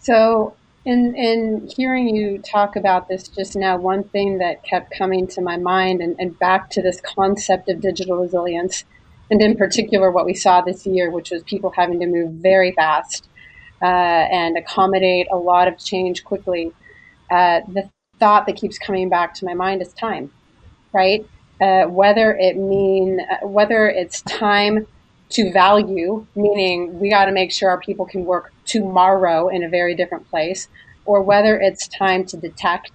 So 0.00 0.54
in, 0.84 1.14
in 1.14 1.70
hearing 1.76 2.14
you 2.14 2.38
talk 2.38 2.74
about 2.74 3.08
this 3.08 3.28
just 3.28 3.54
now, 3.54 3.76
one 3.76 4.02
thing 4.04 4.38
that 4.38 4.64
kept 4.64 4.96
coming 4.96 5.26
to 5.28 5.40
my 5.40 5.56
mind 5.56 6.00
and, 6.00 6.16
and 6.18 6.36
back 6.38 6.70
to 6.70 6.82
this 6.82 7.00
concept 7.00 7.68
of 7.68 7.80
digital 7.80 8.16
resilience, 8.16 8.84
and 9.30 9.40
in 9.40 9.56
particular 9.56 10.10
what 10.10 10.26
we 10.26 10.34
saw 10.34 10.60
this 10.60 10.84
year, 10.86 11.10
which 11.10 11.30
was 11.30 11.42
people 11.44 11.70
having 11.70 12.00
to 12.00 12.06
move 12.06 12.32
very 12.32 12.72
fast 12.72 13.28
uh, 13.80 13.84
and 13.84 14.58
accommodate 14.58 15.28
a 15.30 15.36
lot 15.36 15.68
of 15.68 15.78
change 15.78 16.24
quickly. 16.24 16.72
Uh, 17.30 17.60
the 17.68 17.88
thought 18.18 18.46
that 18.46 18.56
keeps 18.56 18.78
coming 18.78 19.08
back 19.08 19.34
to 19.34 19.44
my 19.44 19.54
mind 19.54 19.82
is 19.82 19.92
time, 19.94 20.30
right? 20.92 21.26
Uh, 21.62 21.84
whether 21.86 22.34
it 22.40 22.56
mean 22.56 23.20
uh, 23.20 23.46
whether 23.46 23.88
it's 23.88 24.20
time 24.22 24.84
to 25.28 25.52
value, 25.52 26.26
meaning 26.34 26.98
we 26.98 27.08
got 27.08 27.26
to 27.26 27.32
make 27.32 27.52
sure 27.52 27.70
our 27.70 27.78
people 27.80 28.04
can 28.04 28.24
work 28.24 28.52
tomorrow 28.64 29.48
in 29.48 29.62
a 29.62 29.68
very 29.68 29.94
different 29.94 30.28
place, 30.28 30.66
or 31.04 31.22
whether 31.22 31.60
it's 31.60 31.86
time 31.86 32.24
to 32.24 32.36
detect, 32.36 32.90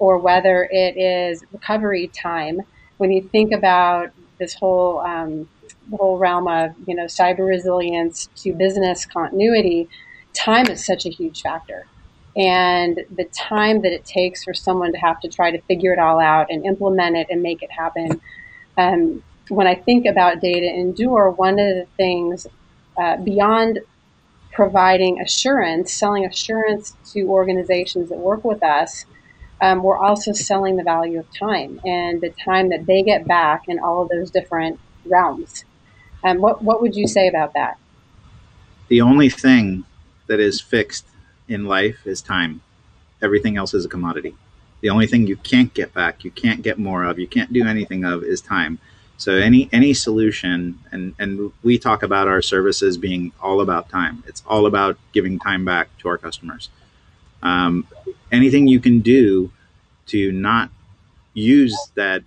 or 0.00 0.18
whether 0.18 0.68
it 0.72 0.96
is 0.96 1.44
recovery 1.52 2.08
time. 2.08 2.60
When 2.96 3.12
you 3.12 3.22
think 3.22 3.52
about 3.52 4.10
this 4.40 4.54
whole 4.54 4.98
um, 4.98 5.48
whole 5.96 6.18
realm 6.18 6.48
of 6.48 6.74
you 6.88 6.96
know 6.96 7.04
cyber 7.04 7.46
resilience 7.46 8.28
to 8.42 8.52
business 8.52 9.06
continuity, 9.06 9.88
time 10.34 10.66
is 10.66 10.84
such 10.84 11.06
a 11.06 11.10
huge 11.10 11.42
factor. 11.42 11.86
And 12.36 13.04
the 13.10 13.24
time 13.24 13.82
that 13.82 13.92
it 13.92 14.04
takes 14.04 14.44
for 14.44 14.54
someone 14.54 14.92
to 14.92 14.98
have 14.98 15.20
to 15.20 15.28
try 15.28 15.50
to 15.50 15.60
figure 15.62 15.92
it 15.92 15.98
all 15.98 16.20
out 16.20 16.46
and 16.50 16.64
implement 16.64 17.16
it 17.16 17.26
and 17.28 17.42
make 17.42 17.62
it 17.62 17.70
happen 17.70 18.20
um, 18.78 19.22
when 19.50 19.66
I 19.66 19.74
think 19.74 20.06
about 20.06 20.40
Data 20.40 20.66
Endure, 20.66 21.30
one 21.30 21.58
of 21.58 21.74
the 21.74 21.86
things 21.96 22.46
uh, 22.96 23.16
beyond 23.16 23.80
providing 24.52 25.20
assurance, 25.20 25.92
selling 25.92 26.24
assurance 26.24 26.96
to 27.12 27.22
organizations 27.24 28.08
that 28.08 28.18
work 28.18 28.44
with 28.44 28.62
us, 28.62 29.04
um, 29.60 29.82
we're 29.82 29.98
also 29.98 30.32
selling 30.32 30.76
the 30.76 30.82
value 30.82 31.18
of 31.18 31.26
time 31.38 31.80
and 31.84 32.20
the 32.20 32.30
time 32.30 32.70
that 32.70 32.86
they 32.86 33.02
get 33.02 33.26
back 33.26 33.68
in 33.68 33.78
all 33.78 34.02
of 34.02 34.08
those 34.08 34.30
different 34.30 34.80
realms. 35.04 35.64
Um, 36.24 36.38
what, 36.38 36.62
what 36.62 36.80
would 36.80 36.94
you 36.94 37.06
say 37.06 37.28
about 37.28 37.52
that? 37.54 37.78
The 38.88 39.00
only 39.00 39.28
thing 39.28 39.84
that 40.26 40.40
is 40.40 40.60
fixed 40.60 41.06
in 41.50 41.66
life 41.66 42.06
is 42.06 42.22
time. 42.22 42.62
Everything 43.20 43.56
else 43.56 43.74
is 43.74 43.84
a 43.84 43.88
commodity. 43.88 44.34
The 44.80 44.88
only 44.88 45.06
thing 45.06 45.26
you 45.26 45.36
can't 45.36 45.74
get 45.74 45.92
back, 45.92 46.24
you 46.24 46.30
can't 46.30 46.62
get 46.62 46.78
more 46.78 47.04
of, 47.04 47.18
you 47.18 47.26
can't 47.26 47.52
do 47.52 47.66
anything 47.66 48.04
of 48.04 48.22
is 48.24 48.40
time. 48.40 48.78
So 49.18 49.34
any 49.34 49.68
any 49.70 49.92
solution, 49.92 50.78
and 50.90 51.14
and 51.18 51.52
we 51.62 51.78
talk 51.78 52.02
about 52.02 52.26
our 52.26 52.40
services 52.40 52.96
being 52.96 53.32
all 53.42 53.60
about 53.60 53.90
time. 53.90 54.24
It's 54.26 54.42
all 54.46 54.64
about 54.64 54.96
giving 55.12 55.38
time 55.38 55.66
back 55.66 55.88
to 55.98 56.08
our 56.08 56.16
customers. 56.16 56.70
Um, 57.42 57.86
anything 58.32 58.66
you 58.66 58.80
can 58.80 59.00
do 59.00 59.52
to 60.06 60.32
not 60.32 60.70
use 61.34 61.76
that 61.94 62.22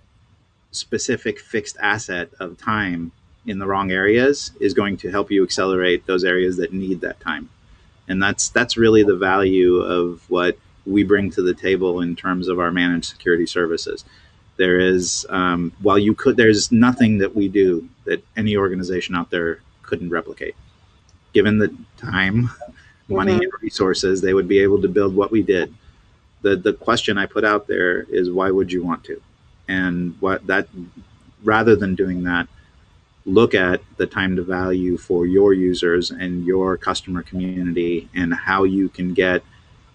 specific 0.70 1.40
fixed 1.40 1.76
asset 1.80 2.30
of 2.38 2.58
time 2.58 3.10
in 3.46 3.58
the 3.58 3.66
wrong 3.66 3.90
areas 3.90 4.52
is 4.60 4.72
going 4.72 4.96
to 4.98 5.10
help 5.10 5.30
you 5.30 5.42
accelerate 5.42 6.06
those 6.06 6.24
areas 6.24 6.56
that 6.58 6.72
need 6.72 7.00
that 7.00 7.18
time. 7.20 7.50
And 8.08 8.22
that's 8.22 8.48
that's 8.50 8.76
really 8.76 9.02
the 9.02 9.16
value 9.16 9.76
of 9.76 10.28
what 10.28 10.58
we 10.86 11.04
bring 11.04 11.30
to 11.30 11.42
the 11.42 11.54
table 11.54 12.00
in 12.00 12.14
terms 12.16 12.48
of 12.48 12.58
our 12.58 12.70
managed 12.70 13.06
security 13.06 13.46
services. 13.46 14.04
There 14.56 14.78
is, 14.78 15.26
um, 15.30 15.72
while 15.80 15.98
you 15.98 16.14
could, 16.14 16.36
there's 16.36 16.70
nothing 16.70 17.18
that 17.18 17.34
we 17.34 17.48
do 17.48 17.88
that 18.04 18.24
any 18.36 18.56
organization 18.56 19.16
out 19.16 19.30
there 19.30 19.60
couldn't 19.82 20.10
replicate. 20.10 20.54
Given 21.32 21.58
the 21.58 21.74
time, 21.96 22.50
money, 23.08 23.32
mm-hmm. 23.32 23.42
and 23.42 23.52
resources, 23.62 24.20
they 24.20 24.34
would 24.34 24.46
be 24.48 24.60
able 24.60 24.80
to 24.82 24.88
build 24.88 25.14
what 25.14 25.30
we 25.30 25.42
did. 25.42 25.74
The 26.42 26.56
the 26.56 26.72
question 26.72 27.18
I 27.18 27.26
put 27.26 27.44
out 27.44 27.66
there 27.66 28.02
is 28.02 28.30
why 28.30 28.50
would 28.50 28.70
you 28.70 28.84
want 28.84 29.04
to? 29.04 29.20
And 29.66 30.16
what 30.20 30.46
that 30.46 30.68
rather 31.42 31.74
than 31.74 31.94
doing 31.94 32.24
that, 32.24 32.48
look 33.26 33.54
at 33.54 33.80
the 33.96 34.06
time 34.06 34.36
to 34.36 34.42
value 34.42 34.96
for 34.96 35.26
your 35.26 35.52
users 35.52 36.10
and 36.10 36.44
your 36.44 36.76
customer 36.76 37.22
community 37.22 38.08
and 38.14 38.34
how 38.34 38.64
you 38.64 38.88
can 38.88 39.14
get 39.14 39.42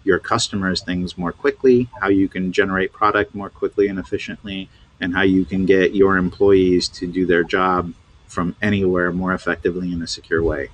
your 0.04 0.20
customers 0.20 0.82
things 0.82 1.18
more 1.18 1.32
quickly, 1.32 1.88
how 2.02 2.08
you 2.08 2.28
can 2.28 2.52
generate 2.52 2.92
product 2.92 3.36
more 3.36 3.50
quickly 3.50 3.88
and 3.88 4.00
efficiently, 4.00 4.70
and 5.00 5.14
how 5.14 5.22
you 5.22 5.46
can 5.46 5.66
get 5.66 5.94
your 5.94 6.18
employees 6.18 6.88
to 6.88 7.06
do 7.06 7.26
their 7.26 7.44
job 7.44 7.94
from 8.28 8.56
anywhere 8.62 9.12
more 9.12 9.34
effectively 9.34 9.92
in 9.92 10.02
a 10.02 10.08
secure 10.08 10.42
way. 10.42 10.70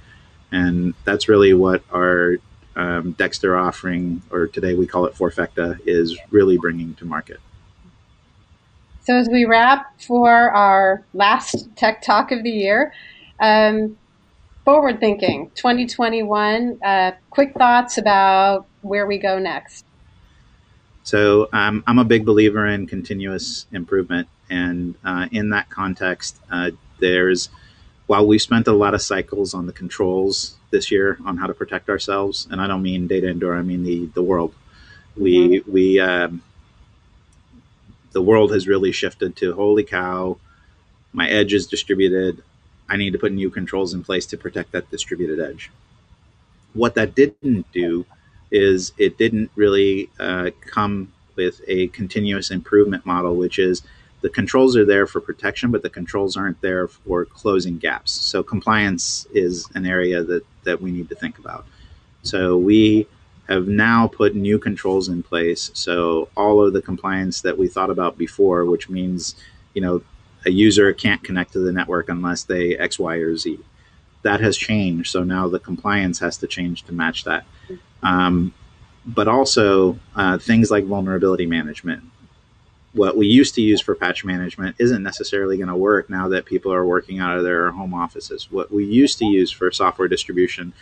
And 0.51 0.93
that's 1.03 1.27
really 1.27 1.53
what 1.53 1.83
our 1.91 2.37
um, 2.75 3.13
Dexter 3.13 3.57
offering, 3.57 4.21
or 4.29 4.47
today 4.47 4.75
we 4.75 4.87
call 4.87 5.05
it 5.05 5.15
Forfecta, 5.15 5.79
is 5.85 6.17
really 6.31 6.57
bringing 6.57 6.93
to 6.95 7.05
market. 7.05 7.39
So 9.05 9.15
as 9.15 9.29
we 9.29 9.45
wrap 9.45 10.01
for 10.01 10.51
our 10.51 11.05
last 11.13 11.67
tech 11.75 12.01
talk 12.01 12.31
of 12.31 12.43
the 12.43 12.49
year, 12.49 12.91
um, 13.39 13.97
forward 14.65 14.99
thinking 14.99 15.51
2021 15.53 16.79
uh, 16.83 17.11
quick 17.29 17.53
thoughts 17.53 17.99
about 17.99 18.65
where 18.81 19.05
we 19.05 19.19
go 19.19 19.37
next 19.37 19.85
so 21.03 21.47
um, 21.53 21.83
i'm 21.85 21.99
a 21.99 22.03
big 22.03 22.25
believer 22.25 22.65
in 22.65 22.87
continuous 22.87 23.67
improvement 23.71 24.27
and 24.49 24.95
uh, 25.05 25.27
in 25.31 25.49
that 25.49 25.69
context 25.69 26.39
uh, 26.51 26.71
there's 26.99 27.49
while 28.07 28.25
we 28.25 28.39
spent 28.39 28.67
a 28.67 28.73
lot 28.73 28.95
of 28.95 29.01
cycles 29.01 29.53
on 29.53 29.67
the 29.67 29.73
controls 29.73 30.55
this 30.71 30.91
year 30.91 31.17
on 31.25 31.37
how 31.37 31.45
to 31.45 31.53
protect 31.53 31.87
ourselves 31.87 32.47
and 32.49 32.59
i 32.59 32.65
don't 32.65 32.81
mean 32.81 33.05
Data 33.07 33.29
Endure 33.29 33.55
i 33.55 33.61
mean 33.61 33.83
the, 33.83 34.07
the 34.15 34.23
world 34.23 34.53
we 35.15 35.59
mm-hmm. 35.59 35.71
we 35.71 35.99
um, 35.99 36.41
the 38.15 38.21
world 38.29 38.49
has 38.51 38.67
really 38.67 38.91
shifted 38.91 39.35
to 39.35 39.53
holy 39.53 39.83
cow 39.83 40.37
my 41.13 41.27
edge 41.29 41.53
is 41.53 41.67
distributed 41.67 42.41
I 42.89 42.97
need 42.97 43.13
to 43.13 43.19
put 43.19 43.31
new 43.31 43.49
controls 43.49 43.93
in 43.93 44.03
place 44.03 44.25
to 44.27 44.37
protect 44.37 44.71
that 44.71 44.89
distributed 44.91 45.39
edge. 45.39 45.71
What 46.73 46.95
that 46.95 47.15
didn't 47.15 47.71
do 47.71 48.05
is 48.51 48.93
it 48.97 49.17
didn't 49.17 49.49
really 49.55 50.09
uh, 50.19 50.51
come 50.61 51.11
with 51.35 51.61
a 51.67 51.87
continuous 51.87 52.51
improvement 52.51 53.05
model, 53.05 53.35
which 53.35 53.59
is 53.59 53.81
the 54.21 54.29
controls 54.29 54.77
are 54.77 54.85
there 54.85 55.07
for 55.07 55.19
protection, 55.19 55.71
but 55.71 55.81
the 55.81 55.89
controls 55.89 56.37
aren't 56.37 56.61
there 56.61 56.87
for 56.87 57.25
closing 57.25 57.77
gaps. 57.77 58.11
So 58.11 58.43
compliance 58.43 59.27
is 59.33 59.67
an 59.75 59.85
area 59.85 60.23
that, 60.23 60.43
that 60.63 60.81
we 60.81 60.91
need 60.91 61.09
to 61.09 61.15
think 61.15 61.37
about. 61.37 61.65
So 62.23 62.57
we 62.57 63.07
have 63.47 63.67
now 63.67 64.07
put 64.07 64.35
new 64.35 64.57
controls 64.57 65.07
in 65.07 65.23
place. 65.23 65.71
So 65.73 66.29
all 66.35 66.65
of 66.65 66.73
the 66.73 66.81
compliance 66.81 67.41
that 67.41 67.57
we 67.57 67.67
thought 67.67 67.89
about 67.89 68.17
before, 68.17 68.65
which 68.65 68.89
means, 68.89 69.35
you 69.73 69.81
know, 69.81 70.01
a 70.45 70.51
user 70.51 70.93
can't 70.93 71.23
connect 71.23 71.53
to 71.53 71.59
the 71.59 71.71
network 71.71 72.09
unless 72.09 72.43
they 72.43 72.77
X, 72.77 72.99
Y, 72.99 73.15
or 73.15 73.35
Z. 73.35 73.59
That 74.23 74.39
has 74.41 74.57
changed. 74.57 75.11
So 75.11 75.23
now 75.23 75.47
the 75.47 75.59
compliance 75.59 76.19
has 76.19 76.37
to 76.37 76.47
change 76.47 76.83
to 76.83 76.93
match 76.93 77.23
that. 77.25 77.45
Um, 78.01 78.53
but 79.05 79.27
also 79.27 79.99
uh, 80.15 80.37
things 80.37 80.71
like 80.71 80.85
vulnerability 80.85 81.45
management. 81.45 82.03
What 82.93 83.17
we 83.17 83.27
used 83.27 83.53
to 83.55 83.61
use 83.61 83.81
for 83.81 83.93
patch 83.93 84.23
management 84.23 84.77
isn't 84.79 85.03
necessarily 85.03 85.57
going 85.57 85.67
to 85.67 85.75
work 85.75 86.09
now 86.09 86.29
that 86.29 86.45
people 86.45 86.73
are 86.73 86.85
working 86.85 87.19
out 87.19 87.37
of 87.37 87.43
their 87.43 87.69
home 87.71 87.93
offices. 87.93 88.49
What 88.49 88.71
we 88.71 88.85
used 88.85 89.19
to 89.19 89.25
use 89.25 89.51
for 89.51 89.69
software 89.71 90.07
distribution 90.07 90.73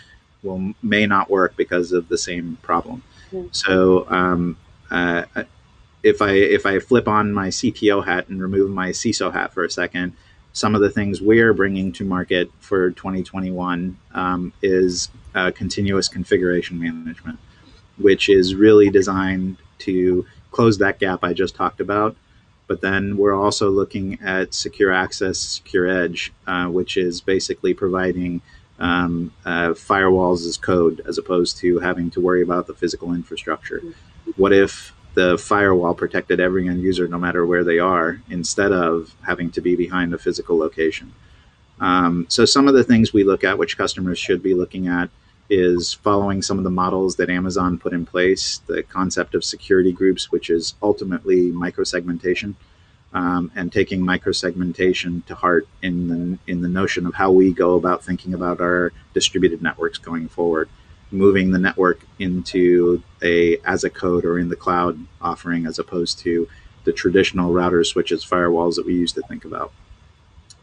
will 0.43 0.73
may 0.83 1.05
not 1.05 1.29
work 1.29 1.55
because 1.55 1.91
of 1.91 2.09
the 2.09 2.17
same 2.17 2.57
problem. 2.61 3.03
Mm-hmm. 3.31 3.47
So 3.51 4.07
um, 4.09 4.57
uh, 4.91 5.23
if 6.03 6.21
I 6.21 6.31
if 6.31 6.65
I 6.65 6.79
flip 6.79 7.07
on 7.07 7.33
my 7.33 7.47
CTO 7.47 8.05
hat 8.05 8.27
and 8.27 8.41
remove 8.41 8.69
my 8.69 8.89
CISO 8.89 9.31
hat 9.31 9.53
for 9.53 9.63
a 9.63 9.71
second, 9.71 10.13
some 10.51 10.75
of 10.75 10.81
the 10.81 10.89
things 10.89 11.21
we're 11.21 11.53
bringing 11.53 11.91
to 11.93 12.05
market 12.05 12.51
for 12.59 12.91
2021 12.91 13.97
um, 14.13 14.53
is 14.61 15.09
uh, 15.33 15.51
continuous 15.55 16.07
configuration 16.07 16.79
management, 16.79 17.39
which 17.97 18.29
is 18.29 18.53
really 18.53 18.89
designed 18.89 19.57
to 19.79 20.25
close 20.51 20.77
that 20.77 20.99
gap 20.99 21.23
I 21.23 21.33
just 21.33 21.55
talked 21.55 21.79
about. 21.79 22.15
But 22.67 22.81
then 22.81 23.17
we're 23.17 23.33
also 23.33 23.69
looking 23.69 24.19
at 24.21 24.53
secure 24.53 24.91
access, 24.91 25.39
secure 25.39 25.87
edge, 25.87 26.31
uh, 26.47 26.67
which 26.67 26.97
is 26.97 27.19
basically 27.19 27.73
providing 27.73 28.41
um, 28.83 29.33
uh, 29.45 29.69
firewalls 29.69 30.45
as 30.45 30.57
code 30.57 31.01
as 31.07 31.17
opposed 31.17 31.57
to 31.57 31.79
having 31.79 32.09
to 32.11 32.21
worry 32.21 32.41
about 32.41 32.67
the 32.67 32.73
physical 32.73 33.13
infrastructure. 33.13 33.81
What 34.35 34.53
if 34.53 34.93
the 35.13 35.37
firewall 35.37 35.93
protected 35.93 36.39
every 36.39 36.67
end 36.67 36.81
user 36.81 37.07
no 37.07 37.17
matter 37.17 37.45
where 37.45 37.63
they 37.63 37.79
are 37.79 38.21
instead 38.29 38.71
of 38.71 39.15
having 39.25 39.51
to 39.51 39.61
be 39.61 39.75
behind 39.75 40.13
a 40.13 40.17
physical 40.17 40.57
location. 40.57 41.13
Um, 41.79 42.25
so 42.29 42.45
some 42.45 42.67
of 42.67 42.73
the 42.73 42.83
things 42.83 43.13
we 43.13 43.23
look 43.23 43.43
at, 43.43 43.57
which 43.57 43.77
customers 43.77 44.17
should 44.17 44.41
be 44.41 44.53
looking 44.53 44.87
at, 44.87 45.09
is 45.49 45.93
following 45.93 46.41
some 46.41 46.57
of 46.57 46.63
the 46.63 46.69
models 46.69 47.17
that 47.17 47.29
Amazon 47.29 47.77
put 47.77 47.93
in 47.93 48.05
place, 48.05 48.59
the 48.67 48.81
concept 48.81 49.35
of 49.35 49.43
security 49.43 49.91
groups, 49.91 50.31
which 50.31 50.49
is 50.49 50.73
ultimately 50.81 51.51
microsegmentation, 51.51 52.55
um, 53.13 53.51
and 53.55 53.71
taking 53.71 54.01
microsegmentation 54.01 55.25
to 55.25 55.35
heart 55.35 55.67
in 55.81 56.07
the, 56.07 56.51
in 56.51 56.61
the 56.61 56.67
notion 56.67 57.05
of 57.05 57.13
how 57.13 57.31
we 57.31 57.53
go 57.53 57.75
about 57.75 58.03
thinking 58.03 58.33
about 58.33 58.59
our 58.59 58.91
distributed 59.13 59.61
networks 59.61 59.97
going 59.97 60.27
forward 60.27 60.69
moving 61.13 61.51
the 61.51 61.59
network 61.59 62.01
into 62.19 63.01
a 63.21 63.57
as 63.59 63.83
a 63.83 63.89
code 63.89 64.25
or 64.25 64.39
in 64.39 64.49
the 64.49 64.55
cloud 64.55 64.97
offering 65.21 65.65
as 65.65 65.79
opposed 65.79 66.19
to 66.19 66.49
the 66.83 66.91
traditional 66.91 67.53
routers, 67.53 67.85
switches, 67.85 68.25
firewalls 68.25 68.75
that 68.75 68.85
we 68.85 68.93
used 68.93 69.15
to 69.15 69.21
think 69.21 69.45
about. 69.45 69.71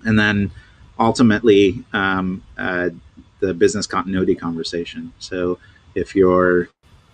And 0.04 0.18
then 0.18 0.50
ultimately, 0.98 1.84
um, 1.94 2.42
uh, 2.58 2.90
the 3.38 3.54
business 3.54 3.86
continuity 3.86 4.34
conversation. 4.34 5.12
So 5.18 5.58
if 5.94 6.14
your 6.14 6.68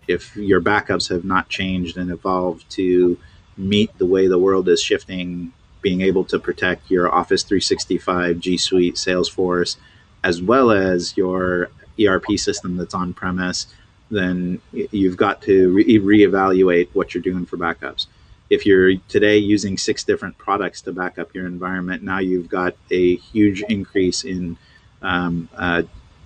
if 0.09 0.35
your 0.37 0.61
backups 0.61 1.09
have 1.11 1.25
not 1.25 1.49
changed 1.49 1.97
and 1.97 2.11
evolved 2.11 2.69
to 2.71 3.19
meet 3.57 3.97
the 3.99 4.07
way 4.07 4.27
the 4.27 4.39
world 4.39 4.69
is 4.69 4.83
shifting, 4.83 5.53
being 5.83 6.01
able 6.01 6.25
to 6.25 6.39
protect 6.39 6.91
your 6.91 7.13
Office 7.13 7.43
365, 7.43 8.41
G 8.41 8.57
Suite, 8.57 8.97
Salesforce, 8.97 9.77
as 10.25 10.43
well 10.43 10.71
as 10.71 11.17
your 11.17 11.71
ERP 12.01 12.39
system 12.39 12.77
that's 12.77 12.95
on 12.95 13.15
premise, 13.15 13.67
then 14.11 14.61
you've 14.73 15.17
got 15.17 15.43
to 15.43 15.73
re- 15.73 15.99
reevaluate 15.99 16.89
what 16.93 17.15
you're 17.15 17.23
doing 17.23 17.47
for 17.47 17.57
backups. 17.57 18.07
If 18.49 18.65
you're 18.65 18.97
today 19.09 19.39
using 19.39 19.77
six 19.77 20.05
different 20.05 20.39
products 20.39 20.83
to 20.83 20.93
back 20.93 21.19
up 21.19 21.35
your 21.35 21.47
environment, 21.47 22.03
now 22.03 22.19
you've 22.19 22.49
got 22.49 22.77
a 22.91 23.17
huge 23.17 23.63
increase 23.63 24.25
in 24.25 24.57
um, 25.03 25.49
uh, 25.57 25.83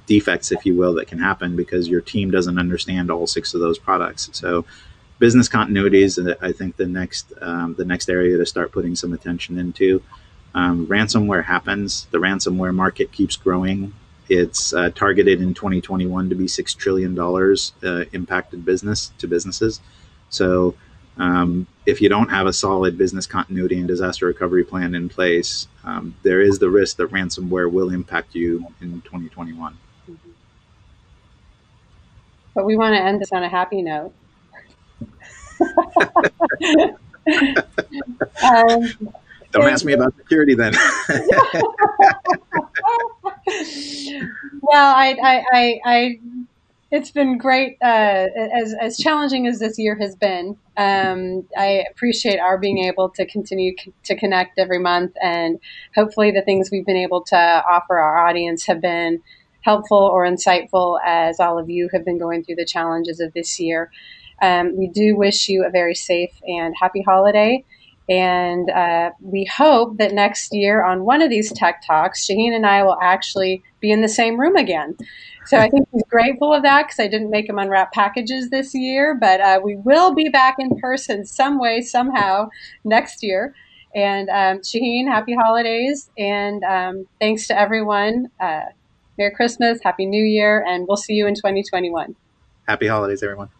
defects, 0.06 0.52
if 0.52 0.66
you 0.66 0.76
will, 0.76 0.94
that 0.94 1.06
can 1.06 1.18
happen 1.18 1.56
because 1.56 1.88
your 1.88 2.00
team 2.00 2.30
doesn't 2.30 2.58
understand 2.58 3.10
all 3.10 3.26
six 3.26 3.54
of 3.54 3.60
those 3.60 3.78
products. 3.78 4.28
So, 4.32 4.64
business 5.20 5.48
continuity 5.48 6.02
is, 6.02 6.18
I 6.18 6.50
think, 6.50 6.76
the 6.76 6.86
next 6.86 7.32
um, 7.40 7.74
the 7.74 7.84
next 7.84 8.08
area 8.08 8.36
to 8.38 8.46
start 8.46 8.72
putting 8.72 8.96
some 8.96 9.12
attention 9.12 9.58
into. 9.58 10.02
Um, 10.52 10.88
ransomware 10.88 11.44
happens. 11.44 12.08
The 12.10 12.18
ransomware 12.18 12.74
market 12.74 13.12
keeps 13.12 13.36
growing. 13.36 13.94
It's 14.28 14.72
uh, 14.72 14.90
targeted 14.90 15.40
in 15.40 15.54
2021 15.54 16.30
to 16.30 16.34
be 16.34 16.48
six 16.48 16.74
trillion 16.74 17.14
dollars 17.14 17.72
uh, 17.84 18.04
impacted 18.12 18.64
business 18.64 19.12
to 19.18 19.28
businesses. 19.28 19.80
So, 20.30 20.74
um, 21.18 21.66
if 21.86 22.00
you 22.00 22.08
don't 22.08 22.30
have 22.30 22.46
a 22.46 22.52
solid 22.52 22.96
business 22.96 23.26
continuity 23.26 23.78
and 23.78 23.86
disaster 23.86 24.26
recovery 24.26 24.64
plan 24.64 24.94
in 24.94 25.08
place, 25.08 25.68
um, 25.84 26.14
there 26.22 26.40
is 26.40 26.58
the 26.58 26.70
risk 26.70 26.96
that 26.96 27.10
ransomware 27.10 27.70
will 27.70 27.90
impact 27.90 28.34
you 28.34 28.66
in 28.80 29.02
2021. 29.02 29.76
But 32.54 32.64
we 32.64 32.76
want 32.76 32.94
to 32.94 33.00
end 33.00 33.20
this 33.20 33.30
on 33.32 33.42
a 33.42 33.48
happy 33.48 33.82
note. 33.82 34.12
Um, 38.42 39.12
don't 39.52 39.68
ask 39.68 39.84
me 39.84 39.92
about 39.92 40.16
security 40.16 40.54
then. 40.54 40.72
well, 44.62 44.94
I, 44.94 45.16
I, 45.22 45.44
I, 45.52 45.80
I, 45.84 46.20
it's 46.90 47.10
been 47.10 47.38
great. 47.38 47.76
Uh, 47.82 48.26
as 48.54 48.74
as 48.80 48.96
challenging 48.96 49.46
as 49.46 49.58
this 49.58 49.78
year 49.78 49.96
has 49.96 50.16
been, 50.16 50.56
um, 50.76 51.46
I 51.56 51.84
appreciate 51.90 52.38
our 52.38 52.58
being 52.58 52.78
able 52.78 53.10
to 53.10 53.26
continue 53.26 53.74
c- 53.78 53.92
to 54.04 54.16
connect 54.16 54.58
every 54.58 54.78
month, 54.78 55.12
and 55.22 55.60
hopefully, 55.94 56.32
the 56.32 56.42
things 56.42 56.68
we've 56.70 56.86
been 56.86 56.96
able 56.96 57.22
to 57.24 57.36
offer 57.36 57.98
our 57.98 58.26
audience 58.26 58.66
have 58.66 58.80
been 58.80 59.22
helpful 59.62 59.98
or 59.98 60.24
insightful 60.26 60.98
as 61.04 61.38
all 61.38 61.58
of 61.58 61.68
you 61.68 61.88
have 61.92 62.04
been 62.04 62.18
going 62.18 62.42
through 62.42 62.56
the 62.56 62.64
challenges 62.64 63.20
of 63.20 63.32
this 63.34 63.60
year. 63.60 63.90
Um, 64.40 64.76
we 64.76 64.88
do 64.88 65.16
wish 65.16 65.48
you 65.48 65.64
a 65.64 65.70
very 65.70 65.94
safe 65.94 66.32
and 66.46 66.74
happy 66.80 67.02
holiday. 67.06 67.64
And 68.08 68.68
uh, 68.70 69.10
we 69.22 69.44
hope 69.44 69.98
that 69.98 70.12
next 70.12 70.52
year 70.52 70.84
on 70.84 71.04
one 71.04 71.22
of 71.22 71.30
these 71.30 71.52
tech 71.52 71.80
talks, 71.86 72.24
Shahin 72.24 72.52
and 72.52 72.66
I 72.66 72.82
will 72.82 72.98
actually 73.00 73.62
be 73.80 73.92
in 73.92 74.02
the 74.02 74.08
same 74.08 74.38
room 74.38 74.56
again. 74.56 74.96
So 75.46 75.58
I 75.58 75.68
think 75.68 75.88
he's 75.92 76.02
grateful 76.10 76.52
of 76.52 76.62
that 76.62 76.86
because 76.86 76.98
I 76.98 77.08
didn't 77.08 77.30
make 77.30 77.48
him 77.48 77.58
unwrap 77.58 77.92
packages 77.92 78.50
this 78.50 78.74
year, 78.74 79.16
but 79.20 79.40
uh, 79.40 79.60
we 79.64 79.76
will 79.76 80.14
be 80.14 80.28
back 80.28 80.56
in 80.58 80.70
person 80.80 81.24
some 81.24 81.58
way, 81.58 81.80
somehow 81.80 82.48
next 82.84 83.22
year. 83.22 83.54
And 83.94 84.28
um, 84.28 84.62
Shahin, 84.62 85.08
happy 85.08 85.34
holidays. 85.34 86.10
And 86.18 86.62
um, 86.64 87.06
thanks 87.20 87.46
to 87.48 87.58
everyone. 87.58 88.26
Uh, 88.40 88.60
Merry 89.18 89.32
Christmas, 89.34 89.80
Happy 89.82 90.06
New 90.06 90.24
Year, 90.24 90.64
and 90.66 90.86
we'll 90.88 90.96
see 90.96 91.14
you 91.14 91.26
in 91.26 91.34
2021. 91.34 92.16
Happy 92.66 92.86
holidays, 92.86 93.22
everyone. 93.22 93.50